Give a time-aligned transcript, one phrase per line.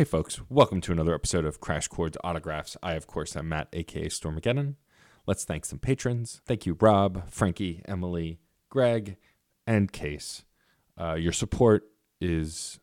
[0.00, 2.74] Hey, folks, welcome to another episode of Crash Chords Autographs.
[2.82, 4.76] I, of course, am Matt, aka Stormageddon.
[5.26, 6.40] Let's thank some patrons.
[6.46, 8.40] Thank you, Rob, Frankie, Emily,
[8.70, 9.18] Greg,
[9.66, 10.46] and Case.
[10.98, 11.82] Uh, your support
[12.18, 12.80] is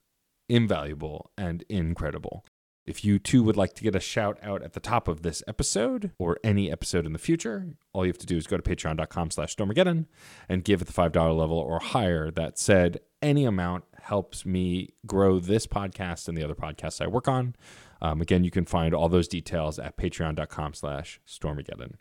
[0.48, 2.46] invaluable and incredible.
[2.86, 5.42] If you too would like to get a shout out at the top of this
[5.48, 8.62] episode or any episode in the future, all you have to do is go to
[8.62, 10.06] patreon.com slash stormageddon
[10.48, 12.30] and give at the $5 level or higher.
[12.30, 17.28] That said, any amount helps me grow this podcast and the other podcasts I work
[17.28, 17.56] on.
[18.02, 21.94] Um, again, you can find all those details at patreon.com slash stormageddon.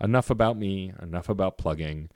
[0.00, 2.10] Enough about me, enough about plugging.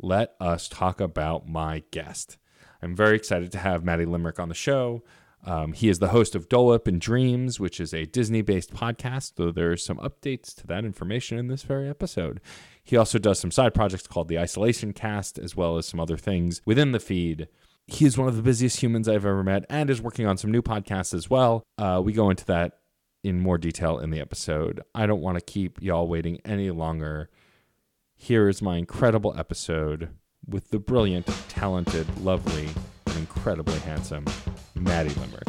[0.00, 2.38] Let us talk about my guest.
[2.82, 5.02] I'm very excited to have Matty Limerick on the show.
[5.44, 8.74] Um, he is the host of Dole Whip and Dreams, which is a Disney based
[8.74, 12.40] podcast, though there's some updates to that information in this very episode.
[12.82, 16.16] He also does some side projects called the Isolation Cast, as well as some other
[16.16, 17.48] things within the feed.
[17.90, 20.52] He is one of the busiest humans I've ever met and is working on some
[20.52, 21.64] new podcasts as well.
[21.78, 22.80] Uh, we go into that
[23.24, 24.82] in more detail in the episode.
[24.94, 27.30] I don't want to keep y'all waiting any longer.
[28.14, 30.10] Here is my incredible episode
[30.46, 32.68] with the brilliant, talented, lovely,
[33.06, 34.26] and incredibly handsome
[34.74, 35.48] Matty Limerick.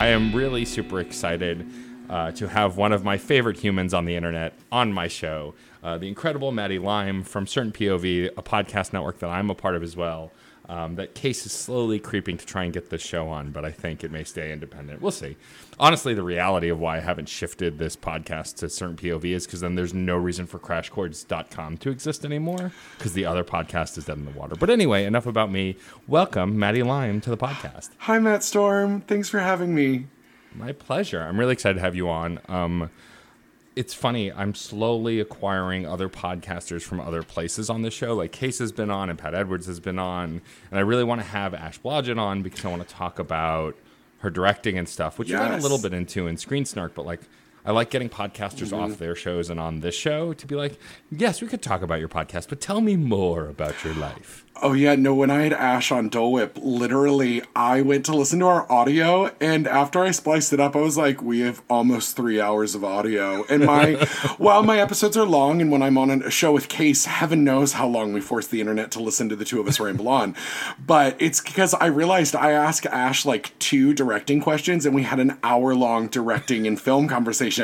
[0.00, 1.68] I am really super excited
[2.08, 5.98] uh, to have one of my favorite humans on the internet on my show, uh,
[5.98, 9.82] the incredible Matty Lime from Certain POV, a podcast network that I'm a part of
[9.82, 10.30] as well.
[10.68, 13.70] Um, that case is slowly creeping to try and get this show on, but I
[13.70, 15.00] think it may stay independent.
[15.00, 15.36] We'll see.
[15.80, 19.60] Honestly, the reality of why I haven't shifted this podcast to certain POV is because
[19.60, 24.18] then there's no reason for crashchords.com to exist anymore because the other podcast is dead
[24.18, 24.56] in the water.
[24.56, 25.76] But anyway, enough about me.
[26.06, 27.88] Welcome, Matty Lime, to the podcast.
[27.98, 29.00] Hi, Matt Storm.
[29.00, 30.06] Thanks for having me.
[30.54, 31.22] My pleasure.
[31.22, 32.40] I'm really excited to have you on.
[32.48, 32.90] Um,
[33.78, 34.32] it's funny.
[34.32, 38.12] I'm slowly acquiring other podcasters from other places on the show.
[38.16, 41.20] Like Case has been on, and Pat Edwards has been on, and I really want
[41.20, 43.76] to have Ash Blodgett on because I want to talk about
[44.18, 45.40] her directing and stuff, which yes.
[45.40, 46.96] you got a little bit into in Screen Snark.
[46.96, 47.20] But like,
[47.64, 48.92] I like getting podcasters mm-hmm.
[48.92, 50.78] off their shows and on this show to be like,
[51.10, 54.44] yes, we could talk about your podcast, but tell me more about your life.
[54.60, 55.14] Oh yeah, no.
[55.14, 59.30] When I had Ash on Dole Whip, literally, I went to listen to our audio,
[59.40, 62.82] and after I spliced it up, I was like, "We have almost three hours of
[62.82, 63.94] audio." And my,
[64.38, 67.74] while my episodes are long, and when I'm on a show with Case, heaven knows
[67.74, 70.34] how long we force the internet to listen to the two of us ramble on.
[70.84, 75.20] But it's because I realized I asked Ash like two directing questions, and we had
[75.20, 77.57] an hour long directing and film conversation.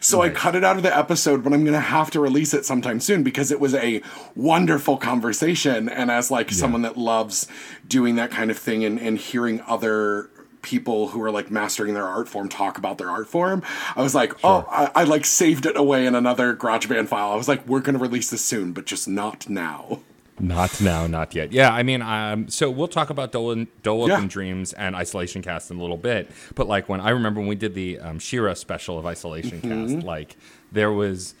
[0.00, 0.30] So nice.
[0.30, 2.98] I cut it out of the episode, but I'm gonna have to release it sometime
[2.98, 4.02] soon because it was a
[4.34, 6.56] wonderful conversation, and as like like yeah.
[6.56, 7.46] someone that loves
[7.86, 10.30] doing that kind of thing and, and hearing other
[10.62, 13.62] people who are like mastering their art form talk about their art form.
[13.94, 14.66] I was like, oh, sure.
[14.66, 17.30] oh, I, I, like saved it away in another GarageBand file.
[17.30, 20.00] I was like, we're going to release this soon, but just not now.
[20.40, 21.52] Not now, not yet.
[21.52, 24.18] Yeah, I mean, um, so we'll talk about Dole, Dole yeah.
[24.18, 26.30] and Dreams and Isolation Cast in a little bit.
[26.54, 29.94] But like when I remember when we did the um, She-Ra special of Isolation mm-hmm.
[29.94, 30.36] Cast, like
[30.72, 31.34] there was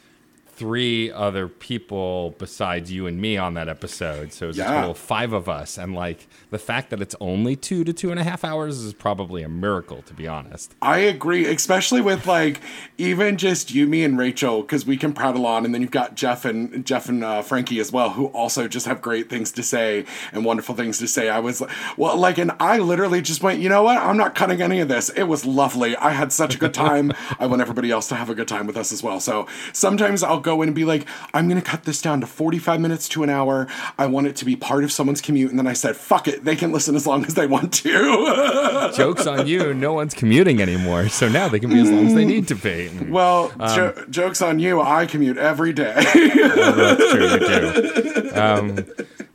[0.60, 4.30] three other people besides you and me on that episode.
[4.30, 4.64] So it was yeah.
[4.64, 5.78] a total of five of us.
[5.78, 8.92] And like the fact that it's only two to two and a half hours is
[8.92, 10.74] probably a miracle, to be honest.
[10.82, 12.60] I agree, especially with like
[12.98, 16.14] even just you, me, and Rachel, because we can prattle on, and then you've got
[16.14, 19.62] Jeff and Jeff and uh, Frankie as well, who also just have great things to
[19.62, 21.30] say and wonderful things to say.
[21.30, 21.62] I was
[21.96, 23.96] well, like, and I literally just went, you know what?
[23.96, 25.08] I'm not cutting any of this.
[25.08, 25.96] It was lovely.
[25.96, 27.14] I had such a good time.
[27.38, 29.20] I want everybody else to have a good time with us as well.
[29.20, 32.20] So sometimes I'll go go in and be like, I'm going to cut this down
[32.20, 33.66] to 45 minutes to an hour.
[33.98, 35.50] I want it to be part of someone's commute.
[35.50, 36.44] And then I said, fuck it.
[36.44, 38.90] They can listen as long as they want to.
[38.96, 39.72] Joke's on you.
[39.74, 41.08] No one's commuting anymore.
[41.08, 42.90] So now they can be as long as they need to be.
[43.08, 44.80] Well, um, jo- joke's on you.
[44.80, 45.94] I commute every day.
[46.14, 47.28] well, that's true.
[47.28, 48.30] You do.
[48.34, 48.86] Um,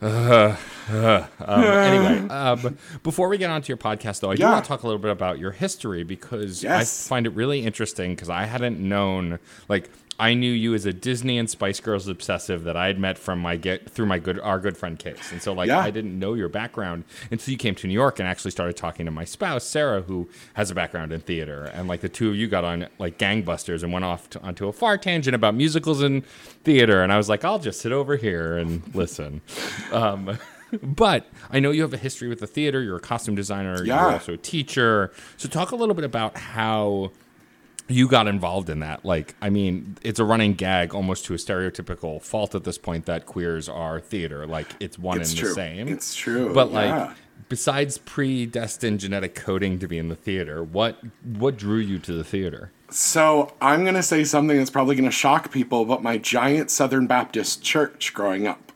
[0.01, 0.55] uh,
[0.89, 4.37] uh, um, anyway, um, before we get on to your podcast, though, I yeah.
[4.37, 7.07] do want to talk a little bit about your history because yes.
[7.07, 10.93] I find it really interesting because I hadn't known, like, I knew you as a
[10.93, 14.39] Disney and Spice Girls obsessive that I had met from my get through my good
[14.39, 15.79] our good friend Case, and so like yeah.
[15.79, 19.05] I didn't know your background until you came to New York and actually started talking
[19.05, 22.35] to my spouse Sarah, who has a background in theater, and like the two of
[22.35, 26.01] you got on like gangbusters and went off to, onto a far tangent about musicals
[26.01, 26.25] and
[26.63, 29.41] theater, and I was like, I'll just sit over here and listen.
[29.91, 30.37] Um,
[30.81, 32.81] but I know you have a history with the theater.
[32.81, 33.83] You're a costume designer.
[33.83, 34.01] Yeah.
[34.01, 35.11] You're also a teacher.
[35.37, 37.11] So talk a little bit about how
[37.87, 39.05] you got involved in that.
[39.05, 43.05] Like, I mean, it's a running gag almost to a stereotypical fault at this point
[43.05, 44.47] that queers are theater.
[44.47, 45.49] Like, it's one it's and true.
[45.49, 45.87] the same.
[45.87, 46.53] It's true.
[46.53, 47.11] But like,
[47.49, 52.23] besides predestined genetic coding to be in the theater, what what drew you to the
[52.23, 52.71] theater?
[52.89, 56.71] So I'm going to say something that's probably going to shock people, but my giant
[56.71, 58.71] Southern Baptist church growing up.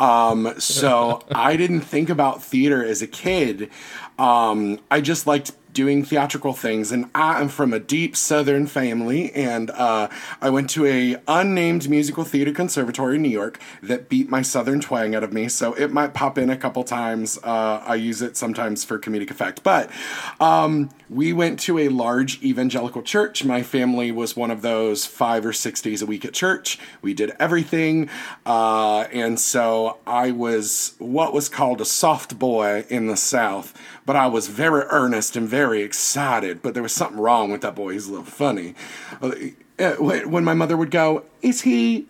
[0.00, 3.70] Um, so I didn't think about theater as a kid.
[4.18, 9.32] Um, I just liked doing theatrical things and i am from a deep southern family
[9.32, 10.08] and uh,
[10.40, 14.80] i went to a unnamed musical theater conservatory in new york that beat my southern
[14.80, 18.22] twang out of me so it might pop in a couple times uh, i use
[18.22, 19.90] it sometimes for comedic effect but
[20.40, 23.44] um, we went to a large evangelical church.
[23.44, 26.78] My family was one of those five or six days a week at church.
[27.02, 28.08] We did everything
[28.46, 33.74] uh, and so i was what was called a soft boy in the south
[34.04, 37.74] but i was very earnest and very excited, but there was something wrong with that
[37.74, 37.92] boy.
[37.92, 38.74] He's a little funny.
[39.20, 39.32] Uh,
[39.78, 42.06] uh, when my mother would go, "Is he?"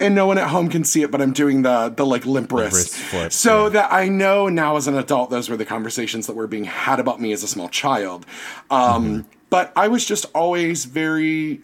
[0.00, 2.52] and no one at home can see it, but I'm doing the the like limp
[2.52, 3.68] wrist, flip, so yeah.
[3.70, 7.00] that I know now as an adult those were the conversations that were being had
[7.00, 8.26] about me as a small child.
[8.70, 9.28] Um, mm-hmm.
[9.50, 11.60] But I was just always very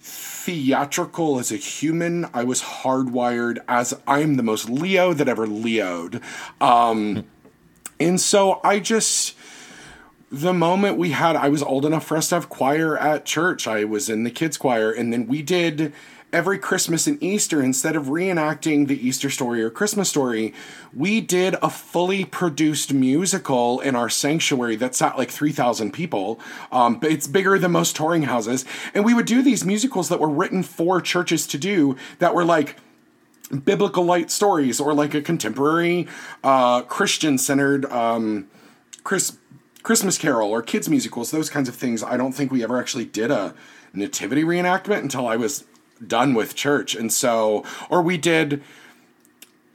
[0.00, 2.26] theatrical as a human.
[2.32, 6.22] I was hardwired as I'm the most Leo that ever Leoed.
[6.60, 7.24] Um,
[8.00, 9.36] and so I just
[10.30, 13.68] the moment we had, I was old enough for us to have choir at church.
[13.68, 15.92] I was in the kids' choir, and then we did
[16.34, 20.52] every Christmas and Easter, instead of reenacting the Easter story or Christmas story,
[20.92, 26.40] we did a fully produced musical in our sanctuary that sat like 3,000 people.
[26.72, 28.64] Um, but it's bigger than most touring houses.
[28.92, 32.44] And we would do these musicals that were written for churches to do that were
[32.44, 32.76] like,
[33.64, 36.06] biblical light stories or like a contemporary
[36.42, 38.48] uh, christian centered um,
[39.02, 39.36] chris
[39.84, 42.02] Christmas Carol or kids musicals, those kinds of things.
[42.02, 43.54] I don't think we ever actually did a
[43.92, 45.64] nativity reenactment until I was
[46.04, 46.94] done with church.
[46.94, 48.62] And so, or we did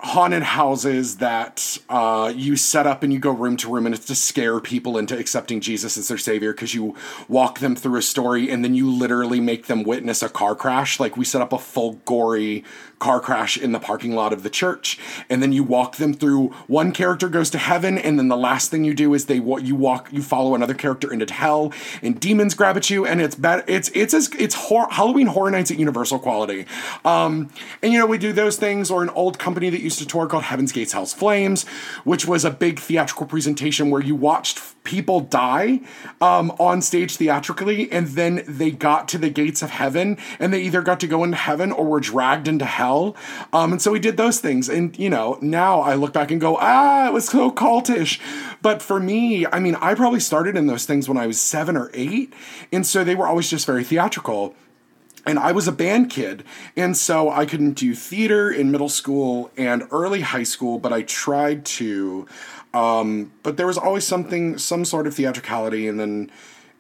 [0.02, 4.06] haunted houses that uh, you set up and you go room to room and it's
[4.06, 6.96] to scare people into accepting Jesus as their savior because you
[7.28, 11.00] walk them through a story and then you literally make them witness a car crash.
[11.00, 12.64] Like we set up a full gory
[13.00, 15.00] car crash in the parking lot of the church.
[15.30, 18.70] And then you walk them through one character goes to heaven and then the last
[18.70, 22.20] thing you do is they what you walk you follow another character into hell and
[22.20, 25.72] demons grab at you and it's bad it's it's as it's hor- Halloween horror nights
[25.72, 26.66] at universal quality.
[27.06, 27.50] Um
[27.82, 30.28] and you know we do those things or an old company that used to tour
[30.28, 31.66] called Heaven's Gates Hell's Flames
[32.04, 35.80] which was a big theatrical presentation where you watched people die
[36.20, 40.62] um, on stage theatrically and then they got to the gates of heaven and they
[40.62, 42.89] either got to go into heaven or were dragged into hell
[43.54, 46.42] um, and so we did those things and you know now i look back and
[46.42, 48.20] go ah it was so cultish
[48.62, 51.78] but for me i mean i probably started in those things when i was seven
[51.78, 52.34] or eight
[52.72, 54.56] and so they were always just very theatrical
[55.26, 56.44] and I was a band kid,
[56.76, 61.04] and so I couldn't do theater in middle school and early high school, but I
[61.04, 62.26] tried to.
[62.74, 65.88] Um, but there was always something, some sort of theatricality.
[65.88, 66.32] And then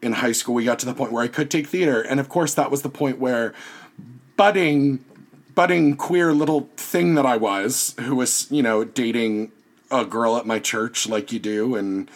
[0.01, 2.01] in high school, we got to the point where I could take theater.
[2.01, 3.53] And of course, that was the point where
[4.37, 5.03] budding,
[5.59, 9.51] budding queer little thing that I was, who was, you know, dating
[9.91, 12.09] a girl at my church like you do, and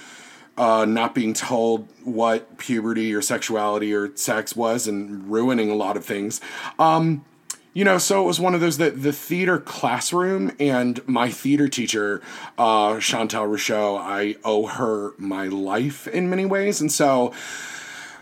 [0.57, 5.98] uh, not being told what puberty or sexuality or sex was and ruining a lot
[5.98, 6.40] of things.
[6.80, 7.25] Um,
[7.74, 11.68] you know, so it was one of those that the theater classroom and my theater
[11.68, 12.22] teacher,
[12.57, 13.54] uh, Chantal
[13.98, 16.79] I owe her my life in many ways.
[16.79, 17.34] And so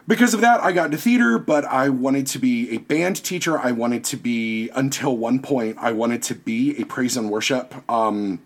[0.07, 3.59] because of that, I got into theater, but I wanted to be a band teacher.
[3.59, 7.73] I wanted to be, until one point, I wanted to be a praise and worship
[7.89, 8.41] um,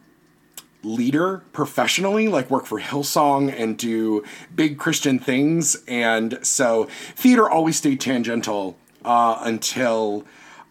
[0.83, 5.77] leader professionally, like work for Hillsong and do big Christian things.
[5.87, 6.85] And so
[7.15, 10.25] theater always stayed tangential uh, until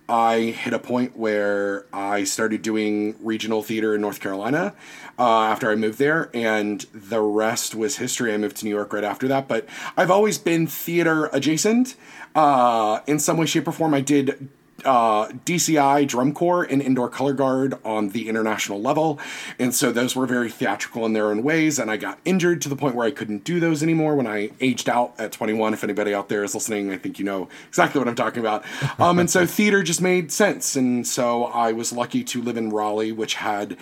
[0.08, 4.74] I hit a point where I started doing regional theater in North Carolina
[5.18, 8.34] uh, after I moved there, and the rest was history.
[8.34, 11.96] I moved to New York right after that, but I've always been theater adjacent
[12.34, 13.94] uh, in some way, shape, or form.
[13.94, 14.48] I did
[14.84, 19.18] uh, DCI drum corps and indoor color guard on the international level.
[19.58, 21.78] And so those were very theatrical in their own ways.
[21.78, 24.50] And I got injured to the point where I couldn't do those anymore when I
[24.60, 25.74] aged out at 21.
[25.74, 28.64] If anybody out there is listening, I think you know exactly what I'm talking about.
[28.98, 30.76] Um, and so theater just made sense.
[30.76, 33.76] And so I was lucky to live in Raleigh, which had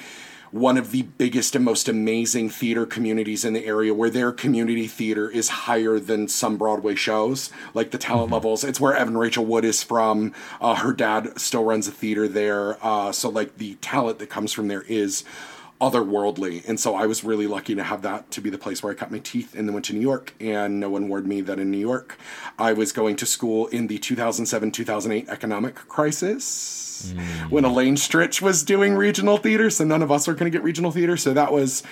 [0.52, 4.86] one of the biggest and most amazing theater communities in the area where their community
[4.86, 8.34] theater is higher than some Broadway shows, like the talent mm-hmm.
[8.34, 8.62] levels.
[8.62, 10.34] It's where Evan Rachel Wood is from.
[10.60, 12.76] Uh, her dad still runs a theater there.
[12.84, 15.24] Uh, so, like, the talent that comes from there is
[15.82, 16.66] otherworldly.
[16.68, 18.94] And so I was really lucky to have that to be the place where I
[18.94, 20.32] cut my teeth and then went to New York.
[20.40, 22.16] And no one warned me that in New York,
[22.56, 27.50] I was going to school in the 2007 2008 economic crisis mm.
[27.50, 29.68] when Elaine Stritch was doing regional theater.
[29.70, 31.16] So none of us were going to get regional theater.
[31.16, 31.82] So that was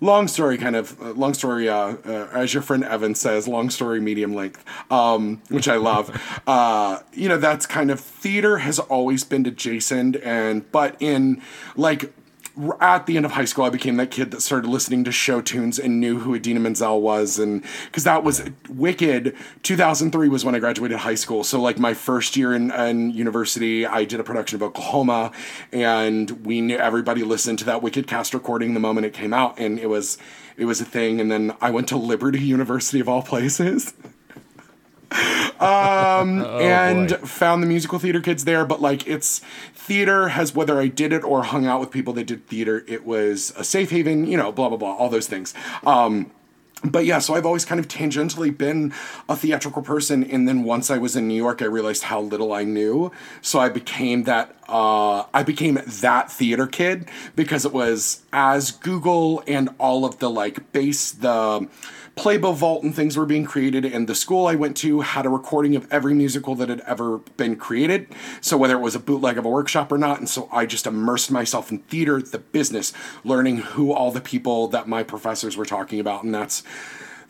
[0.00, 3.70] long story kind of uh, long story uh, uh, as your friend evan says long
[3.70, 4.62] story medium length
[4.92, 6.10] um, which i love
[6.46, 11.40] uh, you know that's kind of theater has always been jason and but in
[11.76, 12.12] like
[12.80, 15.40] at the end of high school, I became that kid that started listening to show
[15.40, 19.36] tunes and knew who Idina Menzel was, and because that was Wicked.
[19.62, 23.86] 2003 was when I graduated high school, so like my first year in, in university,
[23.86, 25.32] I did a production of Oklahoma,
[25.72, 29.58] and we knew everybody listened to that Wicked cast recording the moment it came out,
[29.58, 30.18] and it was
[30.56, 31.20] it was a thing.
[31.20, 33.94] And then I went to Liberty University of all places.
[35.10, 35.18] um,
[35.60, 37.16] oh, and boy.
[37.18, 38.64] found the musical theater kids there.
[38.64, 39.40] But like, it's
[39.86, 43.06] theater has whether I did it or hung out with people that did theater, it
[43.06, 44.26] was a safe haven.
[44.26, 45.54] You know, blah blah blah, all those things.
[45.84, 46.30] Um,
[46.84, 48.92] but yeah, so I've always kind of tangentially been
[49.28, 52.52] a theatrical person, and then once I was in New York, I realized how little
[52.52, 53.10] I knew.
[53.40, 54.54] So I became that.
[54.68, 60.28] Uh, I became that theater kid because it was as Google and all of the
[60.28, 61.66] like base the
[62.16, 65.28] Playbill Vault and things were being created, and the school I went to had a
[65.28, 68.08] recording of every musical that had ever been created.
[68.40, 70.86] So whether it was a bootleg of a workshop or not, and so I just
[70.86, 75.66] immersed myself in theater, the business, learning who all the people that my professors were
[75.66, 76.62] talking about, and that's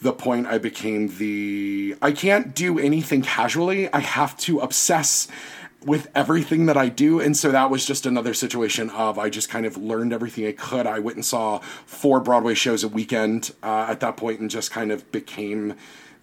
[0.01, 3.93] the point I became the I can't do anything casually.
[3.93, 5.27] I have to obsess
[5.87, 7.21] with everything that I do.
[7.21, 10.53] And so that was just another situation of I just kind of learned everything I
[10.53, 10.87] could.
[10.87, 14.71] I went and saw four Broadway shows a weekend uh, at that point and just
[14.71, 15.75] kind of became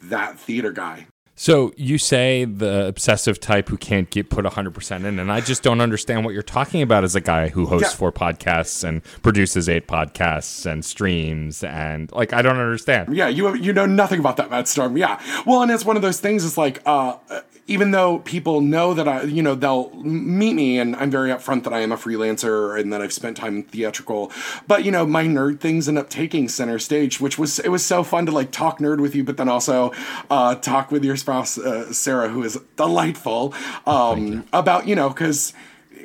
[0.01, 1.07] that theater guy.
[1.35, 5.63] So you say the obsessive type who can't get put 100% in and I just
[5.63, 7.97] don't understand what you're talking about as a guy who hosts yeah.
[7.97, 13.15] four podcasts and produces eight podcasts and streams and like I don't understand.
[13.15, 14.95] Yeah, you you know nothing about that Matt Storm.
[14.95, 15.19] Yeah.
[15.43, 17.17] Well, and it's one of those things it's like uh
[17.65, 21.63] even though people know that I, you know, they'll meet me and I'm very upfront
[21.63, 24.31] that I am a freelancer and that I've spent time in theatrical,
[24.67, 27.85] but you know, my nerd things end up taking center stage, which was, it was
[27.85, 29.93] so fun to like talk nerd with you, but then also
[30.29, 33.53] uh, talk with your spouse, uh, Sarah, who is delightful,
[33.87, 34.43] um, you.
[34.51, 35.53] about, you know, cause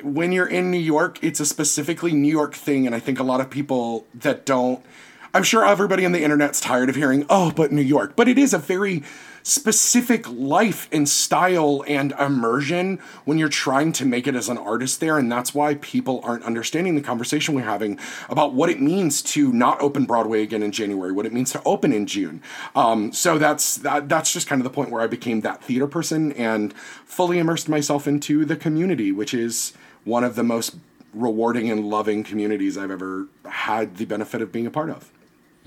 [0.01, 2.85] when you're in New York, it's a specifically New York thing.
[2.85, 4.81] And I think a lot of people that don't,
[5.33, 8.37] I'm sure everybody on the internet's tired of hearing, oh, but New York, but it
[8.37, 9.03] is a very,
[9.43, 14.99] specific life and style and immersion when you're trying to make it as an artist
[14.99, 15.17] there.
[15.17, 19.51] And that's why people aren't understanding the conversation we're having about what it means to
[19.51, 22.41] not open Broadway again in January, what it means to open in June.
[22.75, 25.87] Um, so that's that, that's just kind of the point where I became that theater
[25.87, 26.73] person and
[27.05, 30.75] fully immersed myself into the community, which is one of the most
[31.13, 35.11] rewarding and loving communities I've ever had the benefit of being a part of.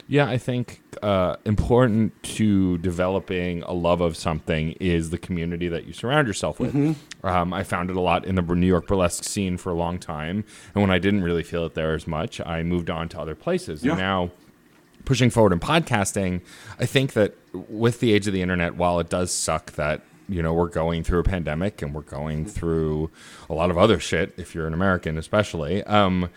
[0.09, 5.87] Yeah, I think uh, important to developing a love of something is the community that
[5.87, 6.75] you surround yourself with.
[6.75, 7.27] Mm-hmm.
[7.27, 9.99] Um, I found it a lot in the New York burlesque scene for a long
[9.99, 10.45] time,
[10.75, 13.35] and when I didn't really feel it there as much, I moved on to other
[13.35, 13.85] places.
[13.85, 13.93] Yeah.
[13.93, 14.31] And now,
[15.05, 16.43] pushing forward in podcasting,
[16.79, 20.43] I think that with the age of the internet, while it does suck that you
[20.43, 23.11] know we're going through a pandemic and we're going through
[23.49, 25.83] a lot of other shit, if you're an American, especially.
[25.85, 26.29] Um,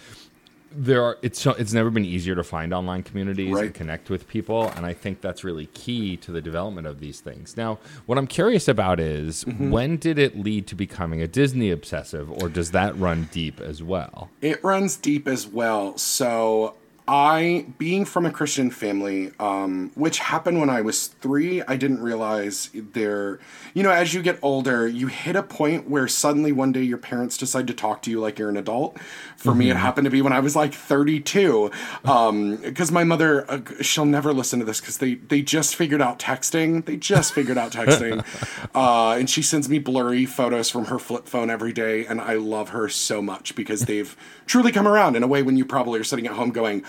[0.78, 3.66] there are it's so, it's never been easier to find online communities right.
[3.66, 7.20] and connect with people and i think that's really key to the development of these
[7.22, 9.72] things now what i'm curious about is mm-hmm.
[9.72, 13.82] when did it lead to becoming a disney obsessive or does that run deep as
[13.82, 16.76] well it runs deep as well so
[17.08, 22.02] I, being from a Christian family, um, which happened when I was three, I didn't
[22.02, 23.40] realize there,
[23.76, 26.98] you know, as you get older, you hit a point where suddenly one day your
[26.98, 28.98] parents decide to talk to you like you're an adult.
[29.38, 29.60] For mm-hmm.
[29.60, 29.82] me, it mm-hmm.
[29.82, 31.70] happened to be when I was like 32.
[32.02, 36.02] Because um, my mother, uh, she'll never listen to this because they, they just figured
[36.02, 36.86] out texting.
[36.86, 38.26] They just figured out texting.
[38.76, 42.08] uh, and she sends me blurry photos from her flip phone every day.
[42.08, 45.58] And I love her so much because they've truly come around in a way when
[45.58, 46.84] you probably are sitting at home going,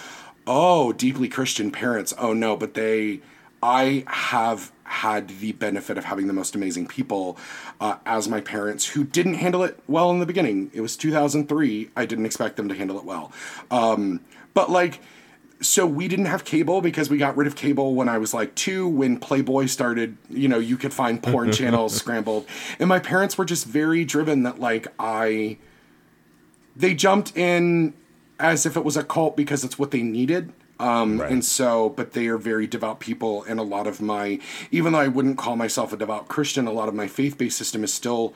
[0.47, 2.15] oh, deeply Christian parents.
[2.19, 3.21] Oh no, but they,
[3.63, 7.37] I have had the benefit of having the most amazing people
[7.81, 10.71] uh, as my parents who didn't handle it well in the beginning.
[10.73, 11.91] It was 2003.
[11.97, 13.33] I didn't expect them to handle it well.
[13.71, 14.21] Um,
[14.55, 15.01] but like,
[15.61, 18.55] so we didn't have cable because we got rid of cable when I was like
[18.55, 22.47] two when Playboy started, you know, you could find porn channels scrambled.
[22.79, 25.57] And my parents were just very driven that like I
[26.77, 27.95] they jumped in
[28.39, 30.53] as if it was a cult because it's what they needed.
[30.79, 31.31] Um, right.
[31.31, 34.39] And so, but they are very devout people, and a lot of my,
[34.71, 37.57] even though I wouldn't call myself a devout Christian, a lot of my faith based
[37.57, 38.35] system is still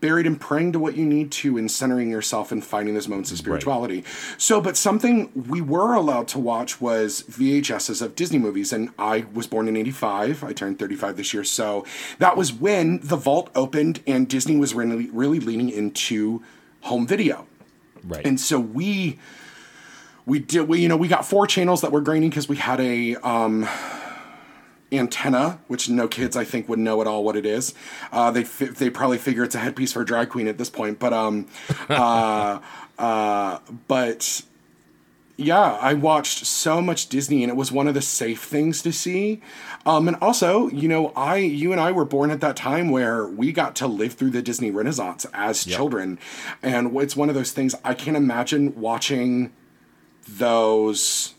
[0.00, 3.32] buried in praying to what you need to and centering yourself and finding those moments
[3.32, 3.96] of spirituality.
[3.96, 4.34] Right.
[4.36, 9.24] So, but something we were allowed to watch was VHSs of Disney movies, and I
[9.32, 10.44] was born in 85.
[10.44, 11.44] I turned 35 this year.
[11.44, 11.86] So
[12.18, 16.42] that was when the vault opened and Disney was really, really leaning into
[16.86, 17.46] home video.
[18.04, 18.26] Right.
[18.26, 19.18] And so we
[20.24, 22.80] we did we you know we got four channels that were graining because we had
[22.80, 23.68] a um
[24.92, 27.74] antenna, which no kids I think would know at all what it is.
[28.12, 30.70] Uh, they fi- they probably figure it's a headpiece for a drag queen at this
[30.70, 31.46] point, but um,
[31.88, 32.60] uh,
[32.98, 34.42] uh, but
[35.36, 38.92] yeah, I watched so much Disney, and it was one of the safe things to
[38.92, 39.42] see.
[39.84, 43.26] Um, and also, you know, I, you and I were born at that time where
[43.26, 45.76] we got to live through the Disney Renaissance as yep.
[45.76, 46.18] children,
[46.62, 49.52] and it's one of those things I can't imagine watching
[50.28, 51.34] those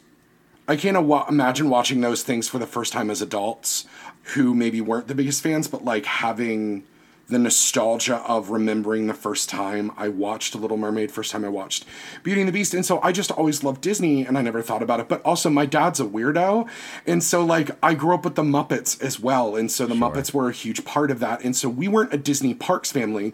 [0.68, 3.86] I can't imagine watching those things for the first time as adults
[4.34, 6.84] who maybe weren't the biggest fans, but like having
[7.28, 11.86] the nostalgia of remembering the first time I watched Little Mermaid, first time I watched
[12.24, 12.74] Beauty and the Beast.
[12.74, 15.10] And so I just always loved Disney and I never thought about it.
[15.10, 16.70] But also, my dad's a weirdo.
[17.06, 19.56] And so, like, I grew up with the Muppets as well.
[19.56, 20.10] And so the sure.
[20.10, 21.44] Muppets were a huge part of that.
[21.44, 23.34] And so we weren't a Disney Parks family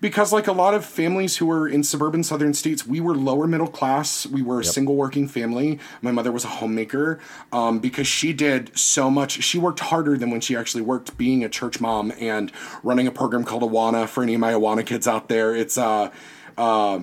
[0.00, 3.46] because like a lot of families who were in suburban southern states we were lower
[3.46, 4.26] middle class.
[4.26, 4.72] We were a yep.
[4.72, 5.78] single working family.
[6.00, 7.20] My mother was a homemaker
[7.52, 9.42] um, because she did so much.
[9.42, 12.52] She worked harder than when she actually worked being a church mom and
[12.82, 15.54] running a program called awana for any of my awana kids out there.
[15.54, 16.10] It's uh,
[16.56, 17.00] uh,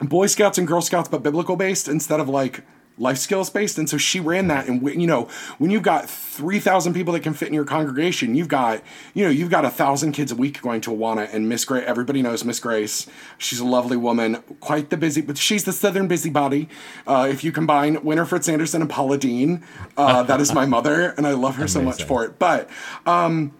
[0.00, 2.64] boy scouts and girl scouts but biblical based instead of like
[2.98, 3.78] life skills based.
[3.78, 4.68] And so she ran that.
[4.68, 5.28] And, you know,
[5.58, 8.82] when you've got 3,000 people that can fit in your congregation, you've got,
[9.14, 11.32] you know, you've got a thousand kids a week going to Awana.
[11.32, 13.06] And Miss Grace, everybody knows Miss Grace.
[13.38, 16.68] She's a lovely woman, quite the busy, but she's the Southern busybody.
[17.06, 19.64] Uh, if you combine Winifred Sanderson and Paula Deen,
[19.96, 21.10] uh, that is my mother.
[21.16, 21.82] And I love her Amazing.
[21.82, 22.38] so much for it.
[22.38, 22.68] But,
[23.06, 23.52] um,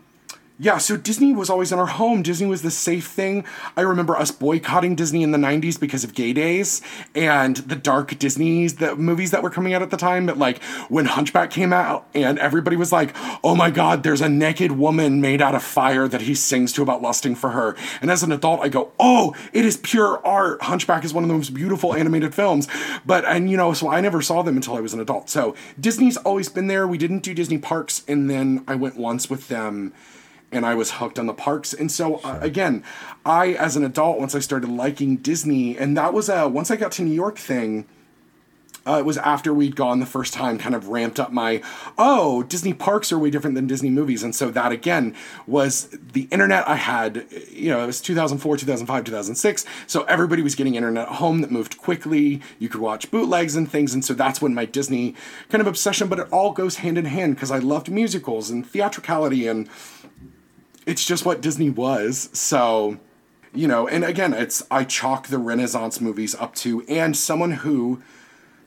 [0.61, 2.23] yeah, so Disney was always in our home.
[2.23, 3.45] Disney was the safe thing.
[3.77, 6.83] I remember us boycotting Disney in the 90s because of gay days
[7.15, 10.27] and the dark Disney's, the movies that were coming out at the time.
[10.27, 14.29] But like when Hunchback came out and everybody was like, oh my God, there's a
[14.29, 17.77] naked woman made out of fire that he sings to about lusting for her.
[18.01, 20.61] And as an adult, I go, oh, it is pure art.
[20.63, 22.67] Hunchback is one of the most beautiful animated films.
[23.07, 25.31] But, and you know, so I never saw them until I was an adult.
[25.31, 26.89] So Disney's always been there.
[26.89, 28.03] We didn't do Disney parks.
[28.09, 29.93] And then I went once with them
[30.51, 31.73] and I was hooked on the parks.
[31.73, 32.31] And so uh, sure.
[32.31, 32.85] uh, again,
[33.25, 36.77] I as an adult once I started liking Disney, and that was a once I
[36.77, 37.87] got to New York thing.
[38.87, 41.61] Uh, it was after we'd gone the first time, kind of ramped up my,
[41.99, 44.23] oh, Disney parks are way different than Disney movies.
[44.23, 45.15] And so that again
[45.47, 49.67] was the internet I had, you know, it was 2004, 2005, 2006.
[49.87, 52.41] So everybody was getting internet at home that moved quickly.
[52.59, 53.93] You could watch bootlegs and things.
[53.93, 55.15] And so that's when my Disney
[55.51, 58.67] kind of obsession, but it all goes hand in hand because I loved musicals and
[58.67, 59.69] theatricality and
[60.89, 62.31] it's just what Disney was.
[62.33, 62.99] So,
[63.53, 68.03] you know, and again, it's I chalk the Renaissance movies up to and someone who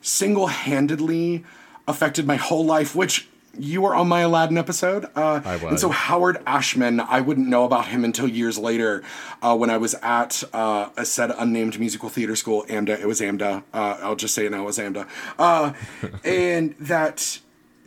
[0.01, 1.43] single-handedly
[1.87, 5.05] affected my whole life, which you were on my Aladdin episode.
[5.15, 5.63] Uh, I was.
[5.63, 9.03] And so Howard Ashman, I wouldn't know about him until years later
[9.41, 12.99] uh, when I was at uh, a said unnamed musical theater school, AMDA.
[12.99, 13.63] It was AMDA.
[13.73, 15.07] Uh, I'll just say it now, it was AMDA.
[15.39, 15.73] Uh,
[16.23, 17.39] and that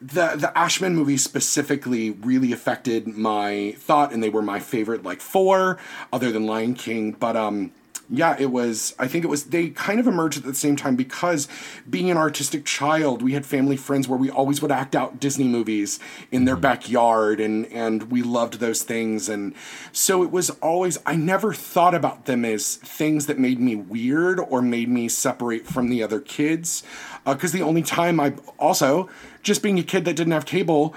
[0.05, 5.21] the the Ashman movies specifically really affected my thought, and they were my favorite, like
[5.21, 5.79] four,
[6.13, 7.13] other than Lion King.
[7.13, 7.73] But um,
[8.11, 8.95] yeah, it was.
[8.99, 9.45] I think it was.
[9.45, 11.49] They kind of emerged at the same time because
[11.89, 15.49] being an artistic child, we had family friends where we always would act out Disney
[15.49, 15.99] movies
[16.31, 16.63] in their mm-hmm.
[16.63, 19.55] backyard, and and we loved those things, and
[19.91, 20.99] so it was always.
[21.07, 25.67] I never thought about them as things that made me weird or made me separate
[25.67, 26.83] from the other kids,
[27.25, 29.09] because uh, the only time I also
[29.45, 30.95] just being a kid that didn't have cable,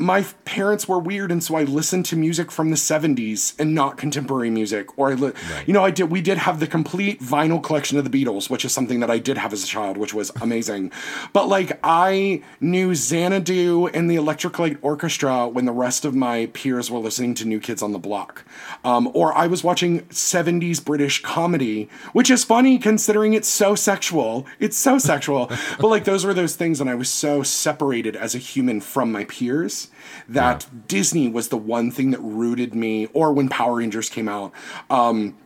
[0.00, 3.98] my parents were weird and so I listened to music from the 70s and not
[3.98, 5.68] contemporary music or I li- right.
[5.68, 8.64] you know I did we did have the complete vinyl collection of the Beatles which
[8.64, 10.90] is something that I did have as a child which was amazing.
[11.34, 16.46] But like I knew Xanadu and the Electric Light Orchestra when the rest of my
[16.46, 18.44] peers were listening to New Kids on the Block.
[18.84, 24.46] Um, or I was watching 70s British comedy which is funny considering it's so sexual
[24.58, 25.50] it's so sexual.
[25.78, 29.12] But like those were those things and I was so separated as a human from
[29.12, 29.89] my peers
[30.28, 30.80] that yeah.
[30.88, 34.52] Disney was the one thing that rooted me, or when Power Rangers came out,
[34.88, 35.36] um,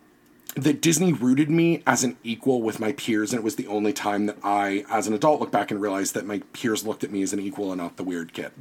[0.56, 3.92] that Disney rooted me as an equal with my peers, and it was the only
[3.92, 7.10] time that I, as an adult, look back and realize that my peers looked at
[7.10, 8.52] me as an equal and not the weird kid.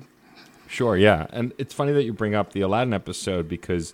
[0.67, 3.93] Sure, yeah, and it's funny that you bring up the Aladdin episode because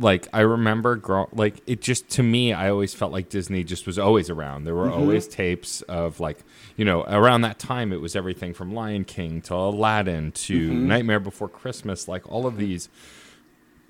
[0.00, 3.86] like I remember grow like it just to me I always felt like Disney just
[3.86, 4.64] was always around.
[4.64, 5.00] There were mm-hmm.
[5.00, 6.38] always tapes of like,
[6.76, 10.88] you know, around that time it was everything from Lion King to Aladdin to mm-hmm.
[10.88, 12.88] Nightmare Before Christmas, like all of these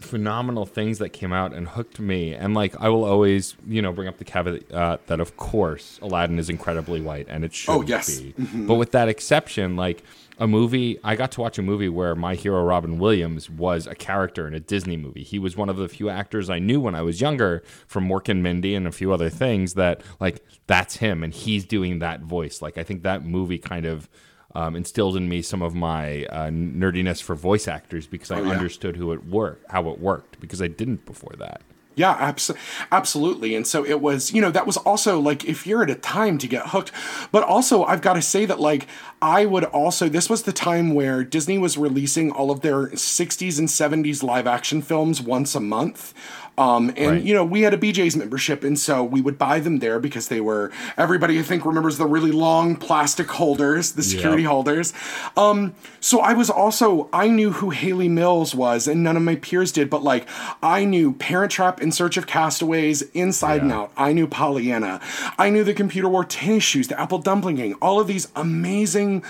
[0.00, 2.34] phenomenal things that came out and hooked me.
[2.34, 5.98] And like I will always, you know, bring up the caveat uh, that of course
[6.02, 8.20] Aladdin is incredibly white and it should oh, yes.
[8.20, 8.32] be.
[8.32, 8.66] Mm-hmm.
[8.66, 10.02] But with that exception, like
[10.38, 10.98] a movie.
[11.04, 14.54] I got to watch a movie where my hero Robin Williams was a character in
[14.54, 15.22] a Disney movie.
[15.22, 18.28] He was one of the few actors I knew when I was younger from Mork
[18.28, 22.20] and Mindy and a few other things that like that's him and he's doing that
[22.22, 22.60] voice.
[22.60, 24.08] Like I think that movie kind of
[24.56, 28.44] um, instilled in me some of my uh, nerdiness for voice actors because I Oh,
[28.44, 28.50] yeah.
[28.52, 31.60] understood who it worked, how it worked because I didn't before that.
[31.96, 32.50] Yeah, abs-
[32.90, 33.54] absolutely.
[33.54, 36.38] And so it was, you know, that was also like if you're at a time
[36.38, 36.90] to get hooked.
[37.30, 38.88] But also, I've got to say that, like,
[39.22, 43.58] I would also, this was the time where Disney was releasing all of their 60s
[43.58, 46.12] and 70s live action films once a month.
[46.56, 47.22] Um, and, Right.
[47.22, 48.62] you know, we had a BJ's membership.
[48.62, 52.06] And so we would buy them there because they were, everybody I think remembers the
[52.06, 54.50] really long plastic holders, the security Yep.
[54.52, 54.92] holders.
[55.36, 59.34] Um, so I was also, I knew who Hayley Mills was, and none of my
[59.34, 60.26] peers did, but like,
[60.62, 63.90] I knew Parent Trap in Search of Castaways, Inside and Out.
[63.96, 65.00] I knew Pollyanna.
[65.38, 69.24] I knew the Computer Wore Tennis Shoes, the Apple Dumpling Gang, all of these amazing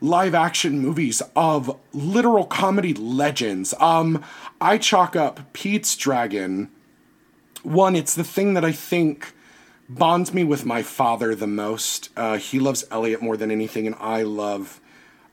[0.00, 3.74] live action movies of literal comedy legends.
[3.78, 4.22] Um,
[4.60, 6.70] I chalk up Pete's Dragon.
[7.62, 9.32] One, it's the thing that I think
[9.88, 12.10] bonds me with my father the most.
[12.16, 14.80] Uh, he loves Elliot more than anything, and I love.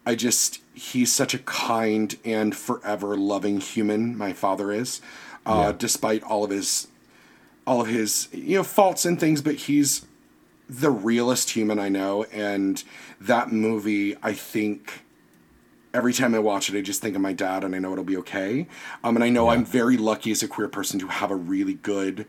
[0.06, 4.18] I just he's such a kind and forever loving human.
[4.18, 5.02] My father is,
[5.46, 6.88] uh, despite all of his,
[7.66, 10.06] all of his you know faults and things, but he's
[10.70, 12.24] the realest human I know.
[12.26, 12.84] And
[13.20, 15.02] that movie, I think.
[15.94, 18.04] Every time I watch it, I just think of my dad, and I know it'll
[18.04, 18.68] be okay.
[19.02, 21.76] Um, and I know I'm very lucky as a queer person to have a really
[21.76, 22.26] good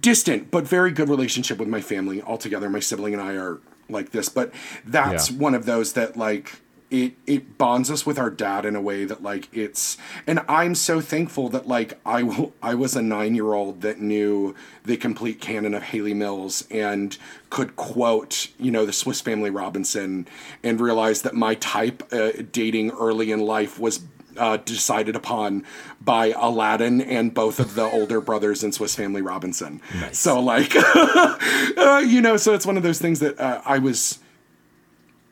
[0.00, 2.70] distant but very good relationship with my family altogether.
[2.70, 4.52] My sibling and I are like this, but
[4.86, 5.38] that's Yeah.
[5.38, 6.60] one of those that like
[6.92, 10.74] it it bonds us with our dad in a way that like it's and I'm
[10.74, 15.72] so thankful that like I will I was a 9-year-old that knew the complete canon
[15.74, 17.16] of Hayley Mills and
[17.48, 20.28] could quote, you know, the Swiss Family Robinson
[20.62, 24.00] and realized that my type uh, dating early in life was
[24.36, 25.64] uh, decided upon
[26.00, 29.80] by Aladdin and both of the older brothers in Swiss Family Robinson.
[30.12, 34.18] So, like, uh, you know, so it's one of those things that uh, I was.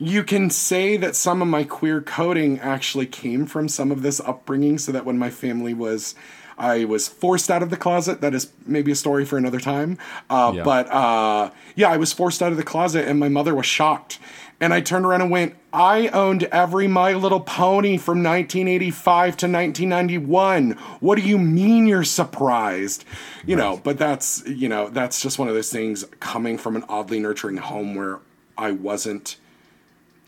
[0.01, 4.19] You can say that some of my queer coding actually came from some of this
[4.19, 6.15] upbringing, so that when my family was.
[6.57, 8.21] I was forced out of the closet.
[8.21, 9.97] That is maybe a story for another time.
[10.29, 10.63] Uh, Yeah.
[10.63, 14.19] But uh, yeah, I was forced out of the closet, and my mother was shocked.
[14.59, 19.47] And I turned around and went, I owned every My Little Pony from 1985 to
[19.47, 20.71] 1991.
[20.99, 23.05] What do you mean you're surprised?
[23.47, 26.83] You know, but that's, you know, that's just one of those things coming from an
[26.87, 28.19] oddly nurturing home where
[28.55, 29.37] I wasn't.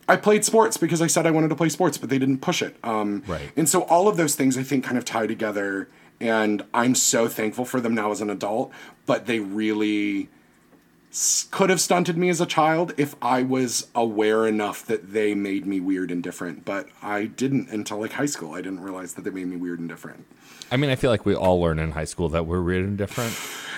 [0.08, 2.62] I played sports because I said I wanted to play sports, but they didn't push
[2.62, 2.76] it.
[2.84, 3.52] Um, Right.
[3.56, 5.88] And so all of those things I think kind of tie together.
[6.20, 8.72] And I'm so thankful for them now as an adult,
[9.06, 10.30] but they really
[11.12, 15.34] s- could have stunted me as a child if I was aware enough that they
[15.34, 16.66] made me weird and different.
[16.66, 18.54] But I didn't until like high school.
[18.54, 20.26] I didn't realize that they made me weird and different.
[20.72, 22.98] I mean, I feel like we all learn in high school that we're weird and
[22.98, 23.36] different.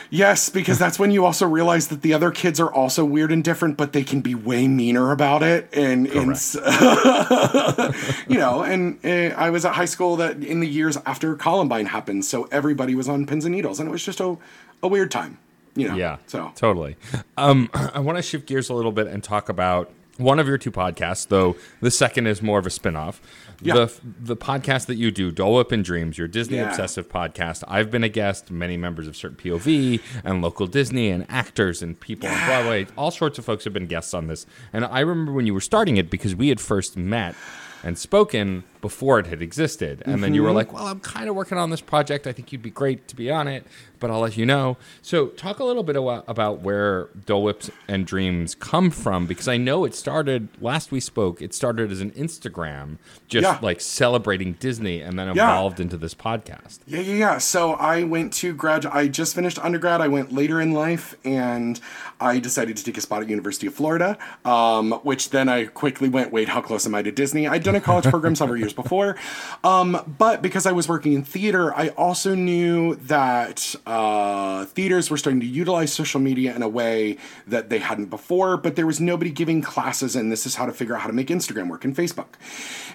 [0.10, 3.44] Yes, because that's when you also realize that the other kids are also weird and
[3.44, 5.68] different, but they can be way meaner about it.
[5.74, 6.30] And, and
[8.28, 11.88] you know, and uh, I was at high school that in the years after Columbine
[11.88, 14.38] happened, so everybody was on pins and needles, and it was just a,
[14.84, 15.40] a weird time.
[15.76, 16.18] You know, Yeah.
[16.28, 16.96] So totally.
[17.38, 20.58] Um, I want to shift gears a little bit and talk about one of your
[20.58, 23.22] two podcasts, though the second is more of a spin-off.
[23.62, 23.74] Yeah.
[23.74, 26.70] The the podcast that you do, Dole Whip and Dreams, your Disney Yeah.
[26.70, 27.64] obsessive podcast.
[27.68, 32.00] I've been a guest, many members of certain POV and local Disney and actors and
[32.00, 32.88] people on Broadway.
[32.98, 34.46] All sorts of folks have been guests on this.
[34.74, 37.36] And I remember when you were starting it because we had first met
[37.84, 40.04] and spoken before it had existed.
[40.06, 40.48] And then you Mm-hmm.
[40.48, 42.28] were like, Well, I'm kind of working on this project.
[42.28, 43.66] I think you'd be great to be on it,
[44.00, 44.78] but I'll let you know.
[45.02, 49.58] So, talk a little bit about, where Dole Whips and Dreams come from because I
[49.58, 53.58] know it started last we spoke, it started as an Instagram, just Yeah.
[53.64, 55.50] like celebrating Disney and then Yeah.
[55.52, 56.78] evolved into this podcast.
[56.86, 57.38] Yeah, yeah, yeah.
[57.40, 58.86] So I went to grad.
[58.86, 60.00] I just finished undergrad.
[60.00, 61.80] I went later in life, and
[62.22, 64.18] I decided to take a spot at University of Florida.
[64.46, 66.32] Um, which then I quickly went.
[66.32, 67.48] Wait, how close am I to Disney?
[67.48, 69.16] I'd done a college program several years before,
[69.64, 75.18] um, but because I was working in theater, I also knew that uh, theaters were
[75.18, 78.58] starting to utilize social media in a way that they hadn't before.
[78.58, 81.14] But there was nobody giving classes, and this is how to figure out how to
[81.14, 82.36] make Instagram work and Facebook.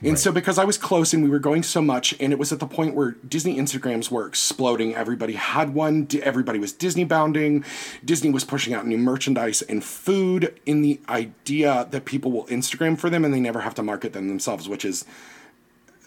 [0.02, 2.52] And so because I was close and we were going so much, and it was
[2.52, 4.94] at the point where Disney Instagrams were exploding.
[4.94, 6.08] Everybody had one.
[6.22, 7.64] Everybody was Disney bounding.
[8.04, 12.98] Disney was pushing out new merchandise and food in the idea that people will Instagram
[12.98, 15.04] for them and they never have to market them themselves, which is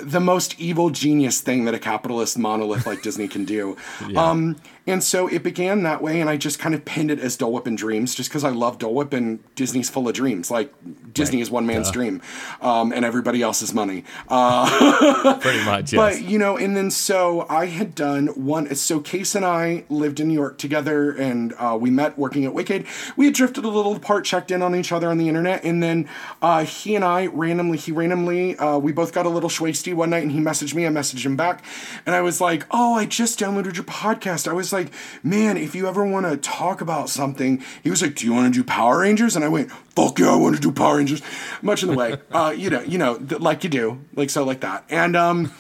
[0.04, 3.78] the most evil genius thing that a capitalist monolith like Disney can do.
[4.16, 7.38] Um, and so it began that way, and I just kind of pinned it as
[7.38, 10.52] Dole Whip and Dreams, just because I love Dole Whip and Disney's full of dreams.
[10.52, 10.74] Like
[11.14, 12.22] Disney is one man's dream,
[12.62, 14.04] um, and everybody else's money.
[14.28, 15.96] Uh, Pretty much, yes.
[16.20, 18.74] but you know, and then so I had done one.
[18.76, 22.54] So Case and I lived in New York together, and uh, we met working at
[22.54, 22.86] Wicked.
[23.16, 25.82] We had drifted a little apart, checked in on each other on the internet, and
[25.82, 26.10] then
[26.42, 30.10] uh, he and I randomly, he randomly, uh, we both got a little schwasty one
[30.10, 30.86] night, and he messaged me.
[30.86, 31.64] I messaged him back,
[32.06, 34.92] and I was like, "Oh, I just downloaded your podcast." I was like,
[35.24, 38.54] "Man, if you ever want to talk about something," he was like, "Do you want
[38.54, 41.22] to do Power Rangers?" And I went, "Fuck yeah, I want to do Power Rangers."
[41.62, 44.44] Much in the way, uh, you know, you know, th- like you do, like so,
[44.44, 45.52] like that, and um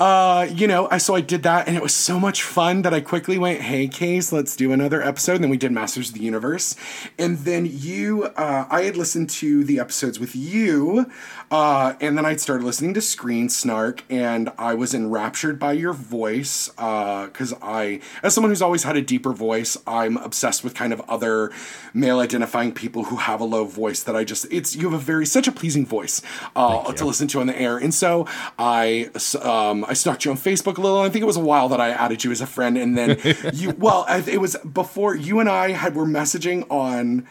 [0.00, 2.94] uh, you know, I so I did that, and it was so much fun that
[2.94, 6.14] I quickly went, "Hey, Case, let's do another episode." And then we did Masters of
[6.14, 6.74] the Universe,
[7.18, 11.04] and then you, uh, I had listened to the episodes with you,
[11.50, 15.92] uh, and then I'd started listening to Screen Snark, and I was enraptured by your
[15.92, 20.94] voice, because I, as someone who's always had a deeper voice, I'm obsessed with kind
[20.94, 21.52] of other
[21.92, 24.02] male-identifying people who have a low voice.
[24.02, 26.22] That I just, it's you have a very such a pleasing voice
[26.56, 28.26] uh, to listen to on the air, and so
[28.58, 29.10] I.
[29.42, 31.00] Um, I stalked you on Facebook a little.
[31.00, 33.18] I think it was a while that I added you as a friend, and then
[33.52, 33.74] you.
[33.76, 37.26] Well, it was before you and I had were messaging on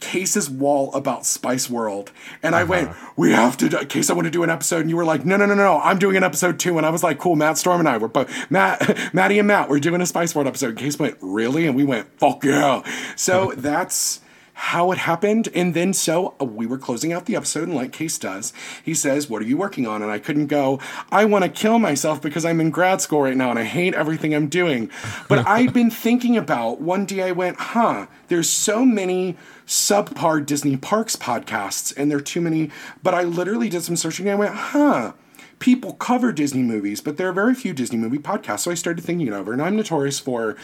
[0.00, 2.10] Case's wall about Spice World,
[2.42, 3.10] and I went, uh-huh.
[3.16, 5.24] "We have to." Do, Case, I want to do an episode, and you were like,
[5.24, 7.58] "No, no, no, no, I'm doing an episode too." And I was like, "Cool." Matt
[7.58, 9.68] Storm and I were both Matt, Matty, and Matt.
[9.68, 10.70] We're doing a Spice World episode.
[10.70, 12.82] And Case went, "Really?" And we went, "Fuck yeah!"
[13.14, 14.20] So that's
[14.60, 15.48] how it happened.
[15.54, 18.52] And then so uh, we were closing out the episode, and like Case does,
[18.84, 20.02] he says, What are you working on?
[20.02, 20.78] And I couldn't go,
[21.10, 23.94] I want to kill myself because I'm in grad school right now and I hate
[23.94, 24.90] everything I'm doing.
[25.28, 30.76] But I'd been thinking about one day I went, Huh, there's so many subpar Disney
[30.76, 32.70] Parks podcasts, and there are too many.
[33.02, 35.12] But I literally did some searching and I went, Huh
[35.60, 38.60] people cover Disney movies, but there are very few Disney movie podcasts.
[38.60, 40.56] So I started thinking it over, and I'm notorious for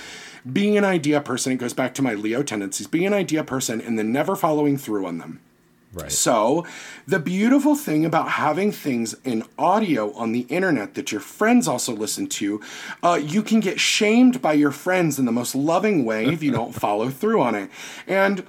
[0.50, 1.52] being an idea person.
[1.52, 4.76] It goes back to my Leo tendencies being an idea person and then never following
[4.76, 5.40] through on them.
[5.92, 6.10] right.
[6.10, 6.66] So,
[7.06, 11.92] the beautiful thing about having things in audio on the internet that your friends also
[11.92, 12.60] listen to,
[13.02, 16.50] uh, you can get shamed by your friends in the most loving way if you
[16.50, 17.70] don't follow through on it.
[18.06, 18.46] And